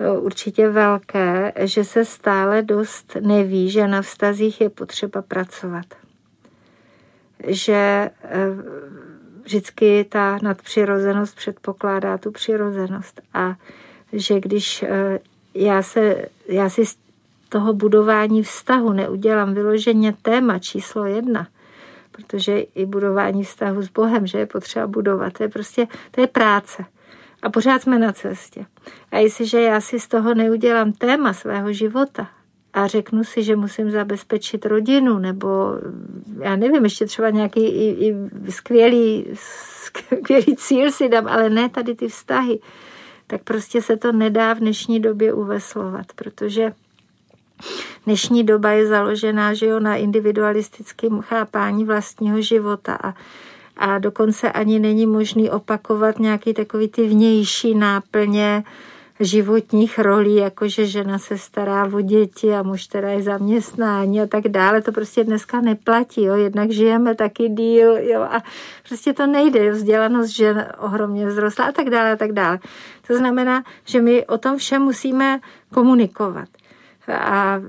e, 0.00 0.10
určitě 0.18 0.68
velké, 0.68 1.52
že 1.56 1.84
se 1.84 2.04
stále 2.04 2.62
dost 2.62 3.16
neví, 3.20 3.70
že 3.70 3.88
na 3.88 4.02
vztazích 4.02 4.60
je 4.60 4.70
potřeba 4.70 5.22
pracovat. 5.22 5.86
Že 7.46 7.74
e, 7.74 8.10
vždycky 9.44 10.06
ta 10.08 10.38
nadpřirozenost 10.42 11.36
předpokládá 11.36 12.18
tu 12.18 12.30
přirozenost 12.30 13.20
a 13.34 13.56
že 14.12 14.40
když 14.40 14.82
e, 14.82 15.18
já, 15.54 15.82
se, 15.82 16.26
já 16.48 16.70
si 16.70 16.86
z 16.86 16.96
toho 17.48 17.72
budování 17.72 18.42
vztahu 18.42 18.92
neudělám 18.92 19.54
vyloženě 19.54 20.14
téma 20.22 20.58
číslo 20.58 21.04
jedna– 21.04 21.48
protože 22.18 22.58
i 22.58 22.86
budování 22.86 23.44
vztahu 23.44 23.82
s 23.82 23.88
Bohem, 23.88 24.26
že 24.26 24.38
je 24.38 24.46
potřeba 24.46 24.86
budovat, 24.86 25.32
to 25.32 25.42
je 25.42 25.48
prostě, 25.48 25.86
to 26.10 26.20
je 26.20 26.26
práce. 26.26 26.84
A 27.42 27.50
pořád 27.50 27.82
jsme 27.82 27.98
na 27.98 28.12
cestě. 28.12 28.66
A 29.10 29.18
jestliže 29.18 29.60
já 29.60 29.80
si 29.80 30.00
z 30.00 30.08
toho 30.08 30.34
neudělám 30.34 30.92
téma 30.92 31.32
svého 31.32 31.72
života 31.72 32.28
a 32.72 32.86
řeknu 32.86 33.24
si, 33.24 33.42
že 33.42 33.56
musím 33.56 33.90
zabezpečit 33.90 34.66
rodinu, 34.66 35.18
nebo 35.18 35.78
já 36.40 36.56
nevím, 36.56 36.84
ještě 36.84 37.06
třeba 37.06 37.30
nějaký 37.30 37.66
i, 37.66 38.08
i 38.08 38.16
skvělý, 38.50 39.26
skvělý 39.34 40.56
cíl 40.56 40.92
si 40.92 41.08
dám, 41.08 41.26
ale 41.26 41.50
ne 41.50 41.68
tady 41.68 41.94
ty 41.94 42.08
vztahy, 42.08 42.58
tak 43.26 43.42
prostě 43.42 43.82
se 43.82 43.96
to 43.96 44.12
nedá 44.12 44.54
v 44.54 44.58
dnešní 44.58 45.00
době 45.00 45.32
uveslovat, 45.32 46.06
protože 46.14 46.72
Dnešní 48.04 48.44
doba 48.44 48.70
je 48.70 48.86
založená 48.86 49.54
že 49.54 49.66
jo, 49.66 49.80
na 49.80 49.96
individualistickém 49.96 51.20
chápání 51.20 51.84
vlastního 51.84 52.40
života 52.40 52.98
a, 53.02 53.14
a 53.76 53.98
dokonce 53.98 54.52
ani 54.52 54.78
není 54.78 55.06
možný 55.06 55.50
opakovat 55.50 56.18
nějaký 56.18 56.54
takový 56.54 56.88
ty 56.88 57.08
vnější 57.08 57.74
náplně 57.74 58.64
životních 59.20 59.98
rolí, 59.98 60.36
jako 60.36 60.68
že 60.68 60.86
žena 60.86 61.18
se 61.18 61.38
stará 61.38 61.90
o 61.92 62.00
děti 62.00 62.54
a 62.54 62.62
muž 62.62 62.86
teda 62.86 63.08
je 63.08 63.22
zaměstnání 63.22 64.20
a 64.20 64.26
tak 64.26 64.48
dále. 64.48 64.82
To 64.82 64.92
prostě 64.92 65.24
dneska 65.24 65.60
neplatí. 65.60 66.24
Jo. 66.24 66.34
Jednak 66.34 66.70
žijeme 66.70 67.14
taky 67.14 67.48
díl 67.48 67.96
jo, 67.96 68.22
a 68.22 68.42
prostě 68.88 69.12
to 69.12 69.26
nejde. 69.26 69.70
Vzdělanost 69.70 70.28
žen 70.28 70.66
ohromně 70.78 71.28
vzrostla 71.28 71.64
a 71.64 71.72
tak 71.72 71.90
dále 71.90 72.12
a 72.12 72.16
tak 72.16 72.32
dále. 72.32 72.58
To 73.06 73.16
znamená, 73.16 73.64
že 73.84 74.00
my 74.00 74.26
o 74.26 74.38
tom 74.38 74.56
všem 74.56 74.82
musíme 74.82 75.40
komunikovat. 75.74 76.48
A 77.08 77.60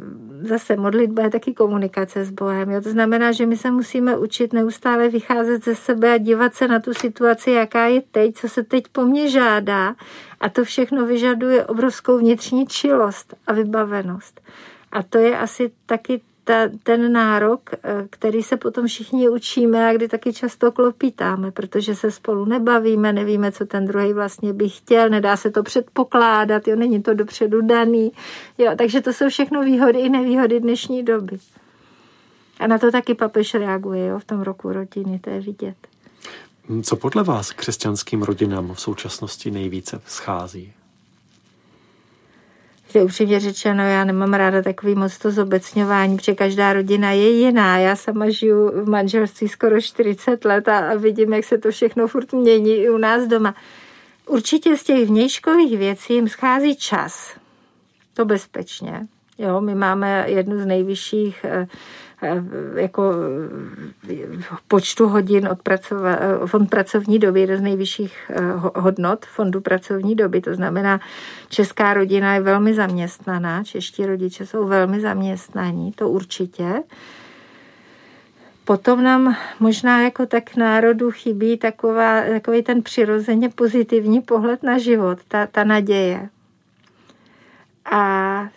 zase 0.41 0.75
modlitba 0.75 1.23
je 1.23 1.29
taky 1.29 1.53
komunikace 1.53 2.25
s 2.25 2.31
Bohem. 2.31 2.71
Jo? 2.71 2.81
To 2.81 2.89
znamená, 2.89 3.31
že 3.31 3.45
my 3.45 3.57
se 3.57 3.71
musíme 3.71 4.17
učit 4.17 4.53
neustále 4.53 5.09
vycházet 5.09 5.63
ze 5.63 5.75
sebe 5.75 6.13
a 6.13 6.17
dívat 6.17 6.55
se 6.55 6.67
na 6.67 6.79
tu 6.79 6.93
situaci, 6.93 7.51
jaká 7.51 7.85
je 7.85 8.01
teď, 8.01 8.35
co 8.35 8.49
se 8.49 8.63
teď 8.63 8.83
po 8.91 9.05
mně 9.05 9.29
žádá. 9.29 9.95
A 10.39 10.49
to 10.49 10.63
všechno 10.63 11.05
vyžaduje 11.05 11.65
obrovskou 11.65 12.17
vnitřní 12.17 12.67
čilost 12.67 13.33
a 13.47 13.53
vybavenost. 13.53 14.41
A 14.91 15.03
to 15.03 15.17
je 15.17 15.37
asi 15.37 15.71
taky 15.85 16.21
ta, 16.49 16.69
ten 16.83 17.13
nárok, 17.13 17.69
eh, 17.73 18.05
který 18.09 18.43
se 18.43 18.57
potom 18.57 18.87
všichni 18.87 19.29
učíme 19.29 19.89
a 19.89 19.93
kdy 19.93 20.07
taky 20.07 20.33
často 20.33 20.71
klopítáme, 20.71 21.51
protože 21.51 21.95
se 21.95 22.11
spolu 22.11 22.45
nebavíme, 22.45 23.13
nevíme, 23.13 23.51
co 23.51 23.65
ten 23.65 23.85
druhý 23.85 24.13
vlastně 24.13 24.53
by 24.53 24.69
chtěl, 24.69 25.09
nedá 25.09 25.37
se 25.37 25.51
to 25.51 25.63
předpokládat, 25.63 26.67
jo, 26.67 26.75
není 26.75 27.03
to 27.03 27.13
dopředu 27.13 27.61
daný. 27.61 28.11
Jo, 28.57 28.71
takže 28.77 29.01
to 29.01 29.13
jsou 29.13 29.29
všechno 29.29 29.63
výhody 29.63 29.99
i 29.99 30.09
nevýhody 30.09 30.59
dnešní 30.59 31.03
doby. 31.03 31.37
A 32.59 32.67
na 32.67 32.77
to 32.77 32.91
taky 32.91 33.13
papež 33.13 33.53
reaguje 33.53 34.07
jo, 34.07 34.19
v 34.19 34.25
tom 34.25 34.41
roku 34.41 34.71
rodiny, 34.73 35.19
to 35.19 35.29
je 35.29 35.41
vidět. 35.41 35.75
Co 36.83 36.95
podle 36.95 37.23
vás 37.23 37.51
křesťanským 37.51 38.23
rodinám 38.23 38.73
v 38.73 38.81
současnosti 38.81 39.51
nejvíce 39.51 40.01
schází? 40.05 40.73
Že 42.89 43.03
upřímně 43.03 43.39
řečeno, 43.39 43.83
já 43.83 44.03
nemám 44.03 44.33
ráda 44.33 44.61
takový 44.61 44.95
moc 44.95 45.17
to 45.17 45.31
zobecňování, 45.31 46.17
protože 46.17 46.35
každá 46.35 46.73
rodina 46.73 47.11
je 47.11 47.29
jiná. 47.29 47.77
Já 47.77 47.95
sama 47.95 48.29
žiju 48.29 48.83
v 48.83 48.89
manželství 48.89 49.47
skoro 49.47 49.81
40 49.81 50.45
let 50.45 50.67
a, 50.67 50.79
a 50.79 50.95
vidím, 50.95 51.33
jak 51.33 51.45
se 51.45 51.57
to 51.57 51.71
všechno 51.71 52.07
furt 52.07 52.33
mění 52.33 52.75
i 52.75 52.89
u 52.89 52.97
nás 52.97 53.27
doma. 53.27 53.55
Určitě 54.27 54.77
z 54.77 54.83
těch 54.83 55.07
vnějškových 55.07 55.77
věcí 55.77 56.13
jim 56.13 56.27
schází 56.27 56.75
čas. 56.75 57.35
To 58.13 58.25
bezpečně. 58.25 59.07
Jo, 59.37 59.61
my 59.61 59.75
máme 59.75 60.25
jednu 60.27 60.59
z 60.59 60.65
nejvyšších 60.65 61.45
eh, 61.45 61.67
jako 62.75 63.13
eh, 64.09 64.15
počtu 64.67 65.07
hodin 65.07 65.47
odpracova, 65.47 66.11
eh, 66.11 66.47
fond 66.47 66.69
pracovní 66.69 67.19
doby, 67.19 67.41
jeden 67.41 67.57
z 67.57 67.61
nejvyšších 67.61 68.31
hodnot 68.75 69.25
fondu 69.25 69.61
pracovní 69.61 70.15
doby. 70.15 70.41
To 70.41 70.55
znamená, 70.55 70.99
česká 71.49 71.93
rodina 71.93 72.33
je 72.33 72.41
velmi 72.41 72.73
zaměstnaná, 72.73 73.63
čeští 73.63 74.05
rodiče 74.05 74.45
jsou 74.45 74.67
velmi 74.67 75.01
zaměstnaní, 75.01 75.91
to 75.91 76.09
určitě. 76.09 76.83
Potom 78.65 79.03
nám 79.03 79.35
možná 79.59 80.01
jako 80.01 80.25
tak 80.25 80.55
národu 80.55 81.11
chybí 81.11 81.57
taková, 81.57 82.21
takový 82.21 82.63
ten 82.63 82.83
přirozeně 82.83 83.49
pozitivní 83.49 84.21
pohled 84.21 84.63
na 84.63 84.77
život, 84.77 85.19
ta, 85.27 85.47
ta 85.47 85.63
naděje. 85.63 86.29
A 87.91 88.49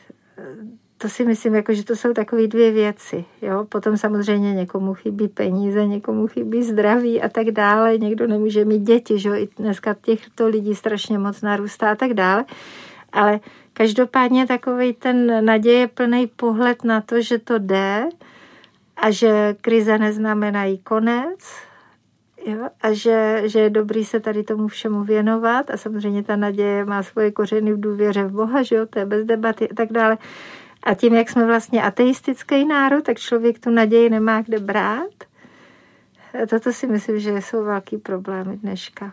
to 1.02 1.08
si 1.08 1.24
myslím, 1.24 1.54
jako, 1.54 1.74
že 1.74 1.84
to 1.84 1.96
jsou 1.96 2.12
takové 2.12 2.46
dvě 2.46 2.70
věci. 2.70 3.24
Jo? 3.42 3.64
Potom 3.68 3.96
samozřejmě 3.96 4.54
někomu 4.54 4.94
chybí 4.94 5.28
peníze, 5.28 5.86
někomu 5.86 6.26
chybí 6.26 6.62
zdraví 6.62 7.22
a 7.22 7.28
tak 7.28 7.50
dále. 7.50 7.98
Někdo 7.98 8.26
nemůže 8.26 8.64
mít 8.64 8.82
děti, 8.82 9.18
že 9.18 9.28
jo? 9.28 9.34
I 9.34 9.48
dneska 9.58 9.96
těchto 10.02 10.48
lidí 10.48 10.74
strašně 10.74 11.18
moc 11.18 11.42
narůstá 11.42 11.90
a 11.90 11.94
tak 11.94 12.14
dále. 12.14 12.44
Ale 13.12 13.40
každopádně 13.72 14.46
takový 14.46 14.92
ten 14.92 15.44
naděje 15.44 15.88
plný 15.88 16.26
pohled 16.26 16.84
na 16.84 17.00
to, 17.00 17.20
že 17.20 17.38
to 17.38 17.58
jde 17.58 18.08
a 18.96 19.10
že 19.10 19.56
krize 19.60 19.98
neznamenají 19.98 20.78
konec, 20.78 21.38
Jo? 22.46 22.68
A 22.80 22.92
že, 22.92 23.42
že 23.44 23.60
je 23.60 23.70
dobrý 23.70 24.04
se 24.04 24.20
tady 24.20 24.42
tomu 24.42 24.68
všemu 24.68 25.04
věnovat 25.04 25.70
a 25.70 25.76
samozřejmě 25.76 26.22
ta 26.22 26.36
naděje 26.36 26.84
má 26.84 27.02
svoje 27.02 27.30
kořeny 27.30 27.72
v 27.72 27.80
důvěře 27.80 28.24
v 28.24 28.32
Boha, 28.32 28.62
že 28.62 28.76
jo? 28.76 28.86
to 28.86 28.98
je 28.98 29.06
bez 29.06 29.24
debaty 29.24 29.68
a 29.68 29.74
tak 29.74 29.92
dále. 29.92 30.18
A 30.82 30.94
tím, 30.94 31.14
jak 31.14 31.30
jsme 31.30 31.46
vlastně 31.46 31.82
ateistický 31.82 32.64
národ, 32.64 33.04
tak 33.04 33.18
člověk 33.18 33.58
tu 33.58 33.70
naději 33.70 34.10
nemá 34.10 34.42
kde 34.42 34.58
brát. 34.58 35.10
Toto 36.50 36.72
si 36.72 36.86
myslím, 36.86 37.20
že 37.20 37.30
jsou 37.36 37.64
velký 37.64 37.96
problémy 37.96 38.56
dneška. 38.56 39.12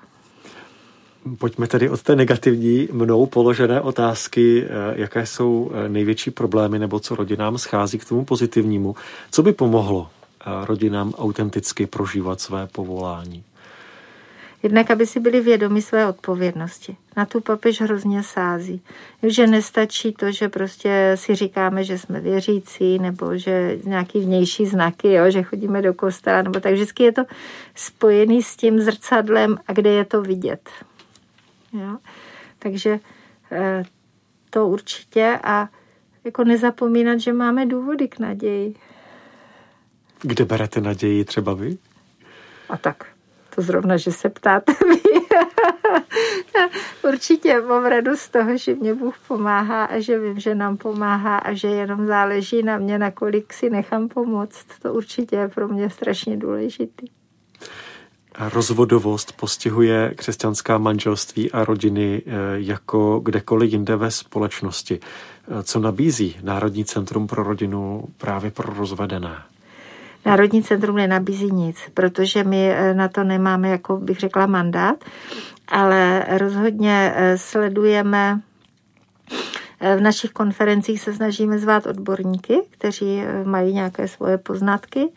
Pojďme 1.38 1.68
tedy 1.68 1.90
od 1.90 2.02
té 2.02 2.16
negativní 2.16 2.88
mnou 2.92 3.26
položené 3.26 3.82
otázky, 3.82 4.64
eh, 4.64 4.68
jaké 4.96 5.26
jsou 5.26 5.72
eh, 5.74 5.90
největší 5.90 6.32
problémy 6.32 6.80
nebo 6.80 7.00
co 7.00 7.16
rodinám 7.16 7.58
schází 7.58 7.98
k 7.98 8.06
tomu 8.06 8.26
pozitivnímu. 8.26 8.96
Co 9.32 9.44
by 9.44 9.54
pomohlo 9.54 10.10
eh, 10.42 10.66
rodinám 10.66 11.14
autenticky 11.18 11.86
prožívat 11.86 12.42
své 12.42 12.68
povolání? 12.68 13.44
Jednak, 14.64 14.92
aby 14.92 15.06
si 15.06 15.20
byli 15.20 15.42
vědomi 15.42 15.82
své 15.82 16.08
odpovědnosti. 16.08 16.98
Na 17.18 17.26
tu 17.26 17.42
papež 17.42 17.82
hrozně 17.82 18.24
sází. 18.24 18.82
Že 19.24 19.48
nestačí 19.48 20.14
to, 20.14 20.32
že 20.32 20.50
prostě 20.50 21.12
si 21.16 21.36
říkáme, 21.36 21.84
že 21.84 21.98
jsme 21.98 22.20
věřící, 22.20 23.00
nebo 23.00 23.38
že 23.38 23.78
nějaký 23.84 24.20
vnější 24.20 24.66
znaky, 24.66 25.14
jo, 25.14 25.32
že 25.32 25.44
chodíme 25.44 25.82
do 25.82 25.94
kostela, 25.94 26.42
nebo 26.42 26.60
tak 26.60 26.74
vždycky 26.74 27.04
je 27.04 27.12
to 27.12 27.24
spojený 27.76 28.44
s 28.44 28.56
tím 28.56 28.80
zrcadlem 28.82 29.58
a 29.68 29.74
kde 29.74 29.90
je 29.90 30.06
to 30.06 30.22
vidět. 30.22 30.70
Jo? 31.74 31.98
Takže 32.60 33.00
eh, 33.52 33.84
to 34.50 34.68
určitě 34.68 35.40
a 35.44 35.70
jako 36.24 36.44
nezapomínat, 36.44 37.20
že 37.20 37.34
máme 37.34 37.66
důvody 37.66 38.08
k 38.08 38.20
naději. 38.20 38.76
Kde 40.22 40.46
berete 40.46 40.82
naději 40.82 41.26
třeba 41.26 41.54
vy? 41.54 41.78
A 42.70 42.78
tak 42.78 43.06
to 43.60 43.66
zrovna, 43.66 43.98
že 43.98 44.12
se 44.12 44.30
ptáte 44.30 44.74
vy. 44.90 45.02
Určitě 47.10 47.62
mám 47.62 47.86
radost 47.86 48.20
z 48.20 48.30
toho, 48.30 48.58
že 48.58 48.76
mě 48.76 48.94
Bůh 48.94 49.16
pomáhá 49.28 49.86
a 49.86 50.00
že 50.00 50.20
vím, 50.20 50.40
že 50.40 50.56
nám 50.56 50.78
pomáhá 50.78 51.38
a 51.38 51.54
že 51.54 51.68
jenom 51.68 52.08
záleží 52.08 52.64
na 52.64 52.78
mě, 52.78 53.00
nakolik 53.00 53.54
si 53.54 53.70
nechám 53.70 54.08
pomoct. 54.08 54.66
To 54.82 54.94
určitě 54.94 55.36
je 55.36 55.48
pro 55.48 55.68
mě 55.68 55.90
strašně 55.90 56.38
důležitý. 56.38 57.08
Rozvodovost 58.54 59.32
postihuje 59.32 60.14
křesťanská 60.16 60.78
manželství 60.78 61.52
a 61.52 61.66
rodiny 61.66 62.22
eh, 62.26 62.32
jako 62.56 63.20
kdekoliv 63.20 63.72
jinde 63.72 63.96
ve 63.96 64.12
společnosti. 64.12 65.00
Eh, 65.00 65.64
co 65.64 65.80
nabízí 65.80 66.36
Národní 66.44 66.86
centrum 66.86 67.28
pro 67.28 67.44
rodinu 67.44 68.04
právě 68.18 68.52
pro 68.52 68.74
rozvedené? 68.74 69.44
Národní 70.26 70.64
centrum 70.64 70.96
nenabízí 70.96 71.52
nic, 71.52 71.78
protože 71.94 72.44
my 72.44 72.72
eh, 72.72 72.94
na 72.94 73.08
to 73.08 73.24
nemáme, 73.24 73.70
jako 73.70 73.98
bych 73.98 74.20
řekla, 74.20 74.46
mandát, 74.46 74.96
ale 75.68 76.26
rozhodně 76.38 77.14
eh, 77.16 77.38
sledujeme 77.38 78.40
eh, 79.80 79.96
v 79.96 80.02
našich 80.02 80.32
konferencích 80.32 81.02
se 81.02 81.14
snažíme 81.14 81.60
zvát 81.60 81.86
odborníky, 81.86 82.62
kteří 82.70 83.24
mají 83.44 83.74
nějaké 83.74 84.08
svoje 84.08 84.38
poznatky 84.38 85.10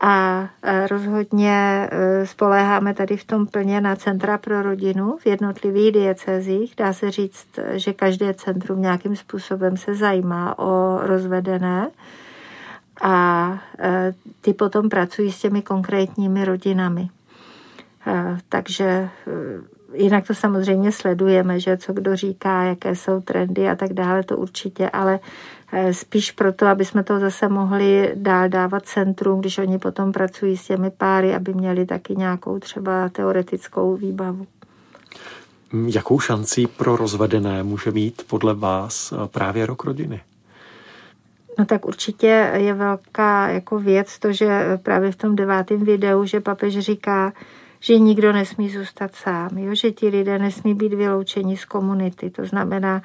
a 0.00 0.48
rozhodně 0.90 1.88
spoléháme 2.24 2.94
tady 2.94 3.16
v 3.16 3.24
tom 3.24 3.46
plně 3.46 3.80
na 3.80 3.96
Centra 3.96 4.38
pro 4.38 4.62
rodinu 4.62 5.16
v 5.16 5.26
jednotlivých 5.26 5.92
diecezích. 5.92 6.74
Dá 6.76 6.92
se 6.92 7.10
říct, 7.10 7.46
že 7.72 7.92
každé 7.92 8.34
centrum 8.34 8.82
nějakým 8.82 9.16
způsobem 9.16 9.76
se 9.76 9.94
zajímá 9.94 10.58
o 10.58 10.98
rozvedené 11.02 11.90
a 13.00 13.58
e, 13.78 14.14
ty 14.40 14.52
potom 14.52 14.88
pracují 14.88 15.32
s 15.32 15.40
těmi 15.40 15.62
konkrétními 15.62 16.44
rodinami. 16.44 17.08
E, 18.06 18.38
takže 18.48 18.84
e, 18.84 19.08
jinak 19.94 20.26
to 20.26 20.34
samozřejmě 20.34 20.92
sledujeme, 20.92 21.60
že 21.60 21.76
co 21.76 21.92
kdo 21.92 22.16
říká, 22.16 22.62
jaké 22.62 22.96
jsou 22.96 23.20
trendy 23.20 23.68
a 23.68 23.76
tak 23.76 23.92
dále, 23.92 24.22
to 24.22 24.36
určitě, 24.36 24.90
ale 24.90 25.20
spíš 25.92 26.30
proto, 26.30 26.66
aby 26.66 26.84
jsme 26.84 27.02
to 27.02 27.20
zase 27.20 27.48
mohli 27.48 28.12
dál 28.14 28.48
dávat 28.48 28.86
centrum, 28.86 29.40
když 29.40 29.58
oni 29.58 29.78
potom 29.78 30.12
pracují 30.12 30.56
s 30.56 30.66
těmi 30.66 30.90
páry, 30.90 31.34
aby 31.34 31.54
měli 31.54 31.86
taky 31.86 32.16
nějakou 32.16 32.58
třeba 32.58 33.08
teoretickou 33.08 33.96
výbavu. 33.96 34.46
Jakou 35.86 36.20
šancí 36.20 36.66
pro 36.66 36.96
rozvedené 36.96 37.62
může 37.62 37.90
mít 37.90 38.22
podle 38.26 38.54
vás 38.54 39.14
právě 39.26 39.66
rok 39.66 39.84
rodiny? 39.84 40.20
No 41.58 41.64
tak 41.64 41.86
určitě 41.86 42.50
je 42.56 42.74
velká 42.74 43.48
jako 43.48 43.78
věc 43.78 44.18
to, 44.18 44.32
že 44.32 44.78
právě 44.82 45.12
v 45.12 45.16
tom 45.16 45.36
devátém 45.36 45.84
videu, 45.84 46.24
že 46.24 46.40
papež 46.40 46.78
říká, 46.78 47.32
že 47.80 47.98
nikdo 47.98 48.32
nesmí 48.32 48.70
zůstat 48.70 49.14
sám, 49.14 49.58
jo? 49.58 49.74
že 49.74 49.90
ti 49.90 50.08
lidé 50.08 50.38
nesmí 50.38 50.74
být 50.74 50.94
vyloučeni 50.94 51.56
z 51.56 51.64
komunity. 51.64 52.30
To 52.30 52.46
znamená, 52.46 53.02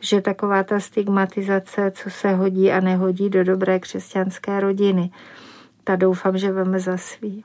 že 0.00 0.20
taková 0.20 0.62
ta 0.62 0.80
stigmatizace, 0.80 1.90
co 1.90 2.10
se 2.10 2.32
hodí 2.32 2.72
a 2.72 2.80
nehodí 2.80 3.30
do 3.30 3.44
dobré 3.44 3.78
křesťanské 3.78 4.60
rodiny, 4.60 5.10
ta 5.84 5.96
doufám, 5.96 6.38
že 6.38 6.52
veme 6.52 6.78
za 6.78 6.96
svý. 6.96 7.44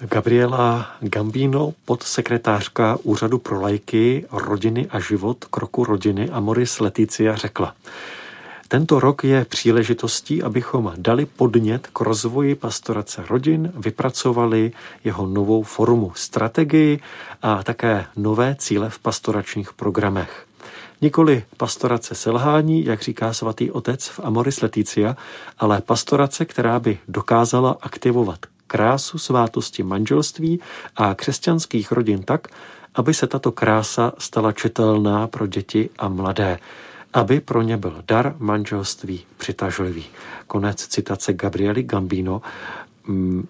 Gabriela 0.00 0.96
Gambino, 1.00 1.74
podsekretářka 1.84 2.98
Úřadu 3.02 3.38
pro 3.38 3.60
lajky, 3.60 4.26
rodiny 4.32 4.86
a 4.90 5.00
život 5.00 5.44
kroku 5.44 5.84
rodiny 5.84 6.30
Amoris 6.30 6.80
Leticia 6.80 7.36
řekla– 7.36 7.74
tento 8.68 9.00
rok 9.00 9.24
je 9.24 9.44
příležitostí, 9.44 10.42
abychom 10.42 10.92
dali 10.96 11.26
podnět 11.26 11.86
k 11.86 12.00
rozvoji 12.00 12.54
pastorace 12.54 13.24
rodin, 13.28 13.72
vypracovali 13.76 14.72
jeho 15.04 15.26
novou 15.26 15.62
formu, 15.62 16.12
strategii 16.14 17.00
a 17.42 17.62
také 17.62 18.06
nové 18.16 18.56
cíle 18.58 18.90
v 18.90 18.98
pastoračních 18.98 19.72
programech. 19.72 20.46
Nikoli 21.00 21.44
pastorace 21.56 22.14
selhání, 22.14 22.84
jak 22.84 23.02
říká 23.02 23.32
svatý 23.32 23.70
otec 23.70 24.08
v 24.08 24.20
Amoris 24.20 24.60
Leticia, 24.60 25.16
ale 25.58 25.80
pastorace, 25.80 26.44
která 26.44 26.80
by 26.80 26.98
dokázala 27.08 27.76
aktivovat 27.80 28.38
krásu 28.66 29.18
svátosti 29.18 29.82
manželství 29.82 30.60
a 30.96 31.14
křesťanských 31.14 31.92
rodin 31.92 32.22
tak, 32.22 32.48
aby 32.94 33.14
se 33.14 33.26
tato 33.26 33.52
krása 33.52 34.12
stala 34.18 34.52
čitelná 34.52 35.26
pro 35.26 35.46
děti 35.46 35.90
a 35.98 36.08
mladé 36.08 36.58
aby 37.14 37.40
pro 37.40 37.62
ně 37.62 37.76
byl 37.76 38.02
dar 38.08 38.34
manželství 38.38 39.26
přitažlivý. 39.36 40.04
Konec 40.46 40.86
citace 40.86 41.32
Gabriely 41.32 41.82
Gambino. 41.82 42.42
Mm, 43.06 43.46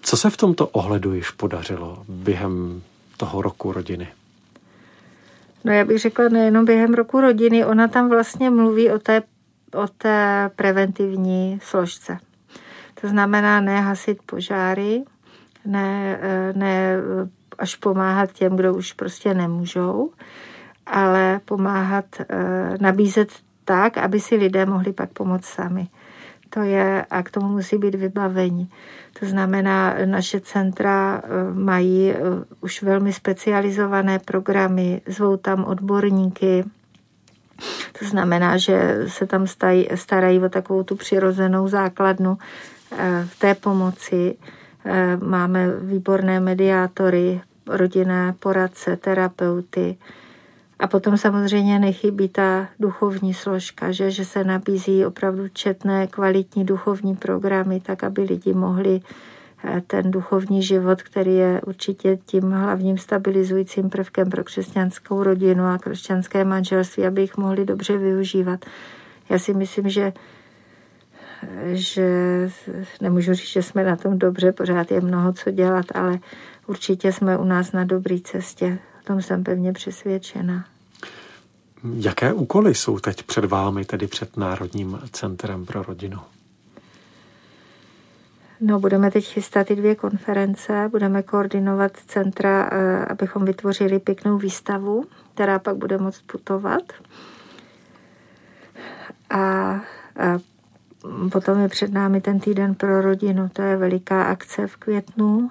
co 0.00 0.16
se 0.16 0.30
v 0.30 0.36
tomto 0.36 0.68
ohledu 0.68 1.14
již 1.14 1.30
podařilo 1.30 2.04
během 2.08 2.82
toho 3.16 3.42
roku 3.42 3.72
rodiny? 3.72 4.08
No 5.64 5.72
já 5.72 5.84
bych 5.84 5.98
řekla 5.98 6.28
nejenom 6.28 6.64
během 6.64 6.94
roku 6.94 7.20
rodiny, 7.20 7.64
ona 7.64 7.88
tam 7.88 8.08
vlastně 8.08 8.50
mluví 8.50 8.90
o 8.90 8.98
té, 8.98 9.22
o 9.74 9.88
té 9.88 10.50
preventivní 10.56 11.58
složce. 11.62 12.18
To 13.00 13.08
znamená 13.08 13.60
ne 13.60 13.80
hasit 13.80 14.18
požáry, 14.26 15.04
ne, 15.64 16.18
eh, 16.22 16.52
ne 16.56 16.96
až 17.58 17.74
pomáhat 17.76 18.32
těm, 18.32 18.56
kdo 18.56 18.74
už 18.74 18.92
prostě 18.92 19.34
nemůžou, 19.34 20.10
ale 20.86 21.40
pomáhat, 21.44 22.04
eh, 22.20 22.26
nabízet 22.80 23.28
tak, 23.64 23.98
aby 23.98 24.20
si 24.20 24.36
lidé 24.36 24.66
mohli 24.66 24.92
pak 24.92 25.10
pomoct 25.10 25.44
sami. 25.44 25.88
To 26.50 26.62
je, 26.62 27.04
a 27.10 27.22
k 27.22 27.30
tomu 27.30 27.48
musí 27.48 27.78
být 27.78 27.94
vybavení. 27.94 28.70
To 29.20 29.26
znamená, 29.26 29.94
naše 30.04 30.40
centra 30.40 31.22
eh, 31.24 31.28
mají 31.54 32.10
eh, 32.10 32.16
už 32.60 32.82
velmi 32.82 33.12
specializované 33.12 34.18
programy, 34.18 35.00
zvou 35.06 35.36
tam 35.36 35.64
odborníky, 35.64 36.64
to 37.98 38.04
znamená, 38.04 38.56
že 38.56 39.04
se 39.06 39.26
tam 39.26 39.46
stají, 39.46 39.88
starají 39.94 40.40
o 40.40 40.48
takovou 40.48 40.82
tu 40.82 40.96
přirozenou 40.96 41.68
základnu 41.68 42.38
v 43.26 43.38
té 43.38 43.54
pomoci. 43.54 44.36
Máme 45.22 45.70
výborné 45.80 46.40
mediátory, 46.40 47.40
rodinné 47.66 48.34
poradce, 48.40 48.96
terapeuty. 48.96 49.96
A 50.84 50.86
potom 50.86 51.16
samozřejmě 51.16 51.78
nechybí 51.78 52.28
ta 52.28 52.68
duchovní 52.80 53.34
složka, 53.34 53.92
že, 53.92 54.10
že 54.10 54.24
se 54.24 54.44
nabízí 54.44 55.06
opravdu 55.06 55.48
četné 55.48 56.06
kvalitní 56.06 56.64
duchovní 56.64 57.16
programy, 57.16 57.80
tak 57.80 58.04
aby 58.04 58.22
lidi 58.22 58.54
mohli 58.54 59.00
eh, 59.64 59.82
ten 59.86 60.10
duchovní 60.10 60.62
život, 60.62 61.02
který 61.02 61.34
je 61.34 61.60
určitě 61.66 62.18
tím 62.26 62.50
hlavním 62.50 62.98
stabilizujícím 62.98 63.90
prvkem 63.90 64.30
pro 64.30 64.44
křesťanskou 64.44 65.22
rodinu 65.22 65.64
a 65.64 65.78
křesťanské 65.78 66.44
manželství, 66.44 67.06
aby 67.06 67.20
jich 67.20 67.36
mohli 67.36 67.64
dobře 67.64 67.98
využívat. 67.98 68.64
Já 69.30 69.38
si 69.38 69.54
myslím, 69.54 69.88
že 69.88 70.12
že 71.72 72.08
nemůžu 73.00 73.34
říct, 73.34 73.48
že 73.48 73.62
jsme 73.62 73.84
na 73.84 73.96
tom 73.96 74.18
dobře, 74.18 74.52
pořád 74.52 74.90
je 74.90 75.00
mnoho 75.00 75.32
co 75.32 75.50
dělat, 75.50 75.86
ale 75.94 76.18
určitě 76.66 77.12
jsme 77.12 77.38
u 77.38 77.44
nás 77.44 77.72
na 77.72 77.84
dobré 77.84 78.16
cestě. 78.24 78.78
O 79.00 79.06
tom 79.06 79.22
jsem 79.22 79.44
pevně 79.44 79.72
přesvědčena. 79.72 80.73
Jaké 81.92 82.32
úkoly 82.32 82.74
jsou 82.74 82.98
teď 82.98 83.22
před 83.22 83.44
vámi, 83.44 83.84
tedy 83.84 84.06
před 84.06 84.36
Národním 84.36 85.00
centrem 85.12 85.66
pro 85.66 85.82
rodinu? 85.82 86.18
No, 88.60 88.80
budeme 88.80 89.10
teď 89.10 89.24
chystat 89.24 89.70
i 89.70 89.76
dvě 89.76 89.94
konference, 89.94 90.88
budeme 90.90 91.22
koordinovat 91.22 91.92
centra, 92.06 92.70
eh, 92.72 93.04
abychom 93.04 93.44
vytvořili 93.44 93.98
pěknou 93.98 94.38
výstavu, 94.38 95.04
která 95.34 95.58
pak 95.58 95.76
bude 95.76 95.98
moct 95.98 96.22
putovat. 96.22 96.82
A 99.30 99.80
potom 101.32 101.60
je 101.60 101.68
před 101.68 101.92
námi 101.92 102.20
ten 102.20 102.40
týden 102.40 102.74
pro 102.74 103.00
rodinu, 103.00 103.48
to 103.52 103.62
je 103.62 103.76
veliká 103.76 104.24
akce 104.24 104.66
v 104.66 104.76
květnu, 104.76 105.50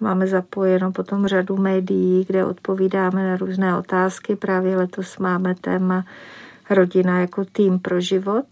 máme 0.00 0.26
zapojeno 0.26 0.92
potom 0.92 1.26
řadu 1.26 1.56
médií, 1.56 2.24
kde 2.24 2.44
odpovídáme 2.44 3.30
na 3.30 3.36
různé 3.36 3.78
otázky. 3.78 4.36
Právě 4.36 4.76
letos 4.76 5.18
máme 5.18 5.54
téma 5.54 6.04
rodina 6.70 7.20
jako 7.20 7.44
tým 7.44 7.78
pro 7.78 8.00
život, 8.00 8.44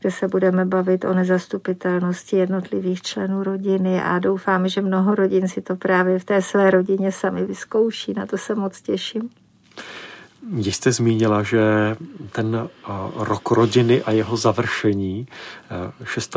kde 0.00 0.10
se 0.10 0.28
budeme 0.28 0.64
bavit 0.64 1.04
o 1.04 1.14
nezastupitelnosti 1.14 2.36
jednotlivých 2.36 3.02
členů 3.02 3.42
rodiny 3.42 4.02
a 4.02 4.18
doufáme, 4.18 4.68
že 4.68 4.80
mnoho 4.80 5.14
rodin 5.14 5.48
si 5.48 5.60
to 5.60 5.76
právě 5.76 6.18
v 6.18 6.24
té 6.24 6.42
své 6.42 6.70
rodině 6.70 7.12
sami 7.12 7.44
vyzkouší. 7.44 8.14
Na 8.14 8.26
to 8.26 8.38
se 8.38 8.54
moc 8.54 8.82
těším. 8.82 9.30
Jste 10.56 10.92
zmínila, 10.92 11.42
že 11.42 11.96
ten 12.32 12.68
rok 13.16 13.50
rodiny 13.50 14.02
a 14.02 14.10
jeho 14.10 14.36
završení 14.36 15.26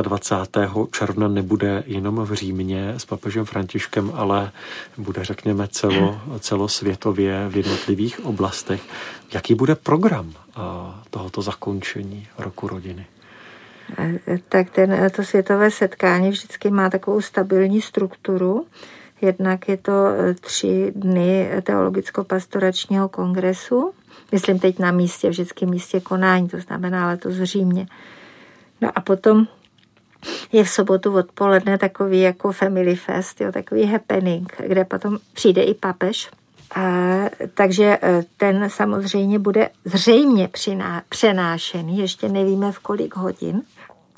26. 0.02 0.58
června 0.92 1.28
nebude 1.28 1.84
jenom 1.88 2.26
v 2.26 2.34
Římě 2.34 2.94
s 2.98 3.06
papežem 3.06 3.46
Františkem, 3.46 4.12
ale 4.16 4.52
bude, 4.98 5.24
řekněme, 5.24 5.68
celo, 5.68 6.22
celosvětově 6.40 7.50
v 7.50 7.58
jednotlivých 7.58 8.26
oblastech. 8.26 8.82
Jaký 9.34 9.56
bude 9.56 9.76
program 9.76 10.34
tohoto 11.10 11.42
zakončení 11.42 12.28
roku 12.38 12.68
rodiny? 12.68 13.06
Tak 14.50 14.70
ten, 14.70 15.12
to 15.16 15.24
světové 15.24 15.72
setkání 15.72 16.30
vždycky 16.30 16.70
má 16.70 16.90
takovou 16.90 17.22
stabilní 17.22 17.82
strukturu. 17.82 18.66
Jednak 19.22 19.70
je 19.70 19.78
to 19.78 20.08
e, 20.08 20.34
tři 20.34 20.92
dny 20.96 21.50
teologicko-pastoračního 21.64 23.10
kongresu, 23.10 23.94
myslím 24.32 24.60
teď 24.60 24.80
na 24.80 24.92
místě, 24.92 25.30
vždycky 25.30 25.66
místě 25.66 26.00
konání, 26.00 26.48
to 26.48 26.60
znamená 26.60 27.08
letos 27.08 27.38
v 27.38 27.44
Římě. 27.44 27.88
No 28.82 28.90
a 28.96 29.02
potom 29.02 29.48
je 30.52 30.64
v 30.64 30.70
sobotu 30.70 31.16
odpoledne 31.16 31.78
takový 31.78 32.22
jako 32.22 32.52
family 32.52 32.96
fest, 32.96 33.42
jo, 33.42 33.52
takový 33.52 33.86
happening, 33.86 34.56
kde 34.68 34.86
potom 34.86 35.18
přijde 35.34 35.64
i 35.64 35.74
papež. 35.74 36.30
A, 36.76 36.82
takže 37.54 37.98
e, 38.02 38.24
ten 38.38 38.70
samozřejmě 38.70 39.40
bude 39.40 39.70
zřejmě 39.86 40.48
přiná, 40.48 41.04
přenášený, 41.10 41.98
ještě 41.98 42.30
nevíme 42.30 42.72
v 42.72 42.80
kolik 42.80 43.16
hodin. 43.16 43.62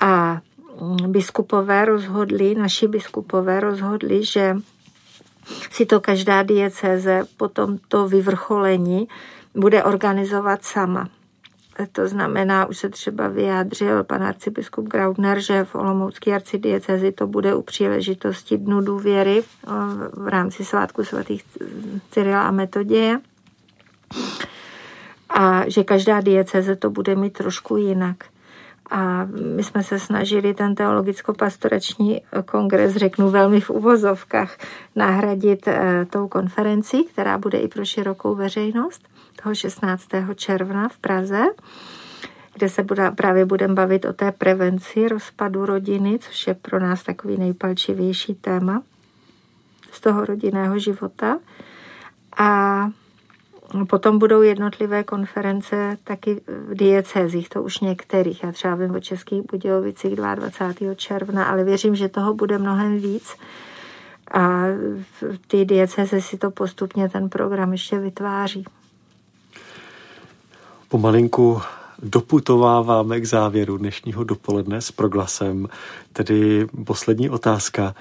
A 0.00 0.40
mm, 0.80 1.12
biskupové 1.12 1.84
rozhodli, 1.84 2.54
naši 2.54 2.88
biskupové 2.88 3.60
rozhodli, 3.60 4.24
že 4.24 4.56
si 5.70 5.86
to 5.86 6.00
každá 6.00 6.42
diecéze 6.42 7.22
potom 7.36 7.78
to 7.88 8.08
vyvrcholení 8.08 9.08
bude 9.54 9.84
organizovat 9.84 10.64
sama. 10.64 11.08
To 11.92 12.08
znamená, 12.08 12.66
už 12.66 12.78
se 12.78 12.88
třeba 12.88 13.28
vyjádřil 13.28 14.04
pan 14.04 14.22
arcibiskup 14.22 14.88
Graudner, 14.88 15.40
že 15.40 15.64
v 15.64 15.74
Olomoucké 15.74 16.34
arcidiecezi 16.34 17.12
to 17.12 17.26
bude 17.26 17.54
u 17.54 17.62
příležitosti 17.62 18.58
Dnu 18.58 18.80
důvěry 18.80 19.42
v 20.12 20.28
rámci 20.28 20.64
svátku 20.64 21.04
svatých 21.04 21.44
Cyrila 22.10 22.42
a 22.42 22.50
Metoděje. 22.50 23.20
A 25.28 25.68
že 25.68 25.84
každá 25.84 26.20
dieceze 26.20 26.76
to 26.76 26.90
bude 26.90 27.16
mít 27.16 27.32
trošku 27.32 27.76
jinak. 27.76 28.16
A 28.90 29.28
my 29.56 29.62
jsme 29.62 29.82
se 29.82 29.98
snažili 29.98 30.54
ten 30.54 30.74
teologicko-pastorační 30.74 32.20
kongres, 32.44 32.94
řeknu 32.96 33.30
velmi 33.30 33.60
v 33.60 33.70
uvozovkách, 33.70 34.56
nahradit 34.96 35.68
eh, 35.68 36.06
tou 36.10 36.28
konferenci, 36.28 37.04
která 37.12 37.38
bude 37.38 37.58
i 37.58 37.68
pro 37.68 37.84
širokou 37.84 38.34
veřejnost 38.34 39.13
16. 39.52 40.08
června 40.34 40.88
v 40.88 40.98
Praze, 40.98 41.42
kde 42.54 42.68
se 42.68 42.82
bude, 42.82 43.10
právě 43.10 43.44
budeme 43.44 43.74
bavit 43.74 44.04
o 44.04 44.12
té 44.12 44.32
prevenci 44.32 45.08
rozpadu 45.08 45.66
rodiny, 45.66 46.18
což 46.18 46.46
je 46.46 46.54
pro 46.54 46.80
nás 46.80 47.02
takový 47.02 47.36
nejpalčivější 47.38 48.34
téma 48.34 48.82
z 49.92 50.00
toho 50.00 50.24
rodinného 50.24 50.78
života. 50.78 51.38
A 52.36 52.88
Potom 53.88 54.18
budou 54.18 54.42
jednotlivé 54.42 55.04
konference 55.04 55.98
taky 56.04 56.40
v 56.46 56.74
diecezích, 56.74 57.48
to 57.48 57.62
už 57.62 57.80
některých. 57.80 58.42
Já 58.42 58.52
třeba 58.52 58.74
vím 58.74 58.94
o 58.94 59.00
Českých 59.00 59.42
Budějovicích 59.50 60.16
22. 60.16 60.94
června, 60.94 61.44
ale 61.44 61.64
věřím, 61.64 61.96
že 61.96 62.08
toho 62.08 62.34
bude 62.34 62.58
mnohem 62.58 62.98
víc. 62.98 63.36
A 64.34 64.62
ty 65.46 65.64
dieceze 65.64 66.20
si 66.20 66.38
to 66.38 66.50
postupně 66.50 67.08
ten 67.08 67.28
program 67.28 67.72
ještě 67.72 67.98
vytváří. 67.98 68.64
Pomalinku 70.88 71.62
doputováváme 72.02 73.20
k 73.20 73.26
závěru 73.26 73.78
dnešního 73.78 74.24
dopoledne 74.24 74.80
s 74.80 74.90
proglasem. 74.90 75.68
Tedy 76.12 76.66
poslední 76.84 77.30
otázka. 77.30 77.94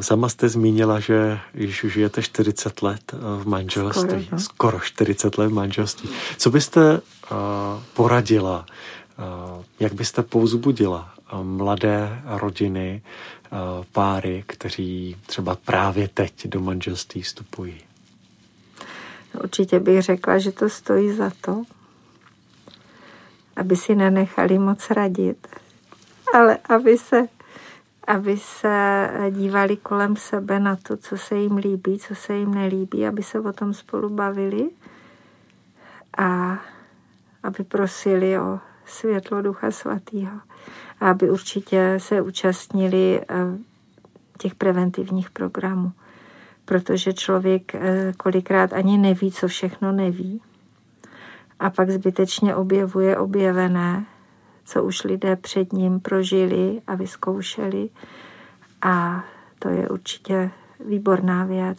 Sama 0.00 0.28
jste 0.28 0.48
zmínila, 0.48 1.00
že 1.00 1.38
již 1.54 1.86
žijete 1.88 2.22
40 2.22 2.82
let 2.82 3.14
v 3.38 3.46
manželství. 3.46 4.02
Skoro, 4.02 4.32
no. 4.32 4.38
Skoro 4.38 4.80
40 4.80 5.38
let 5.38 5.48
v 5.48 5.52
manželství. 5.52 6.10
Co 6.36 6.50
byste 6.50 7.00
uh, 7.00 7.36
poradila, 7.94 8.66
uh, 9.18 9.64
jak 9.80 9.92
byste 9.92 10.22
pouzbudila 10.22 11.14
uh, 11.32 11.44
mladé 11.44 12.22
rodiny, 12.24 13.02
uh, 13.52 13.58
páry, 13.92 14.44
kteří 14.46 15.16
třeba 15.26 15.56
právě 15.64 16.08
teď 16.08 16.48
do 16.48 16.60
manželství 16.60 17.22
vstupují? 17.22 17.80
Určitě 19.42 19.80
bych 19.80 20.02
řekla, 20.02 20.38
že 20.38 20.52
to 20.52 20.68
stojí 20.68 21.12
za 21.12 21.32
to, 21.40 21.62
aby 23.56 23.76
si 23.76 23.94
nenechali 23.94 24.58
moc 24.58 24.90
radit, 24.90 25.46
ale 26.34 26.58
aby 26.68 26.98
se, 26.98 27.28
aby 28.06 28.36
se 28.36 29.08
dívali 29.30 29.76
kolem 29.76 30.16
sebe 30.16 30.60
na 30.60 30.76
to, 30.76 30.96
co 30.96 31.18
se 31.18 31.36
jim 31.36 31.56
líbí, 31.56 31.98
co 31.98 32.14
se 32.14 32.36
jim 32.36 32.54
nelíbí, 32.54 33.06
aby 33.06 33.22
se 33.22 33.40
o 33.40 33.52
tom 33.52 33.74
spolu 33.74 34.08
bavili 34.08 34.70
a 36.18 36.58
aby 37.42 37.64
prosili 37.64 38.38
o 38.38 38.60
světlo 38.84 39.42
Ducha 39.42 39.70
Svatého 39.70 40.40
a 41.00 41.10
aby 41.10 41.30
určitě 41.30 41.94
se 41.98 42.20
účastnili 42.20 43.20
eh, 43.20 43.34
těch 44.38 44.54
preventivních 44.54 45.30
programů. 45.30 45.92
Protože 46.64 47.12
člověk 47.12 47.74
eh, 47.74 48.12
kolikrát 48.16 48.72
ani 48.72 48.98
neví, 48.98 49.32
co 49.32 49.48
všechno 49.48 49.92
neví. 49.92 50.40
A 51.62 51.70
pak 51.70 51.90
zbytečně 51.90 52.54
objevuje 52.54 53.16
objevené, 53.18 54.06
co 54.64 54.84
už 54.84 55.04
lidé 55.04 55.36
před 55.36 55.72
ním 55.72 56.00
prožili 56.00 56.82
a 56.86 56.94
vyzkoušeli. 56.94 57.88
A 58.82 59.24
to 59.58 59.68
je 59.68 59.88
určitě 59.88 60.50
výborná 60.86 61.44
věc. 61.44 61.78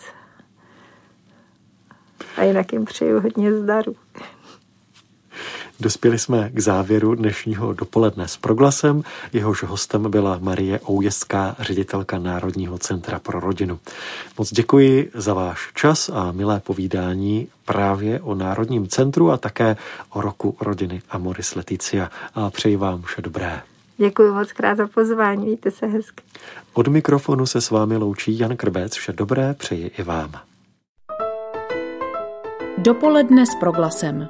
A 2.38 2.44
jinak 2.44 2.74
jim 2.74 2.86
přeju 2.86 3.20
hodně 3.20 3.54
zdaru. 3.54 3.96
Dospěli 5.80 6.20
jsme 6.20 6.50
k 6.54 6.60
závěru 6.60 7.16
dnešního 7.16 7.74
dopoledne 7.74 8.28
s 8.28 8.38
proglasem. 8.38 9.04
Jehož 9.34 9.64
hostem 9.64 10.12
byla 10.12 10.38
Marie 10.42 10.80
Oujestská, 10.80 11.56
ředitelka 11.60 12.20
Národního 12.20 12.78
centra 12.78 13.20
pro 13.20 13.40
rodinu. 13.40 13.80
Moc 14.38 14.54
děkuji 14.54 15.12
za 15.14 15.34
váš 15.34 15.72
čas 15.74 16.10
a 16.10 16.32
milé 16.32 16.60
povídání 16.60 17.48
právě 17.66 18.20
o 18.22 18.36
Národním 18.36 18.88
centru 18.88 19.32
a 19.32 19.38
také 19.38 19.78
o 20.10 20.22
roku 20.22 20.58
rodiny 20.62 21.02
Amoris 21.10 21.56
Leticia. 21.56 22.10
A 22.36 22.50
přeji 22.50 22.76
vám 22.76 23.02
vše 23.02 23.22
dobré. 23.22 23.62
Děkuji 23.98 24.34
moc 24.34 24.52
krát 24.52 24.78
za 24.78 24.88
pozvání, 24.88 25.46
víte 25.46 25.72
se 25.72 25.86
hezky. 25.86 26.24
Od 26.74 26.88
mikrofonu 26.88 27.46
se 27.46 27.62
s 27.62 27.72
vámi 27.72 27.98
loučí 27.98 28.40
Jan 28.40 28.58
Krbec. 28.58 28.94
Vše 28.94 29.14
dobré 29.14 29.54
přeji 29.54 29.92
i 29.98 30.04
vám. 30.04 30.32
Dopoledne 32.78 33.46
s 33.46 33.56
proglasem. 33.60 34.30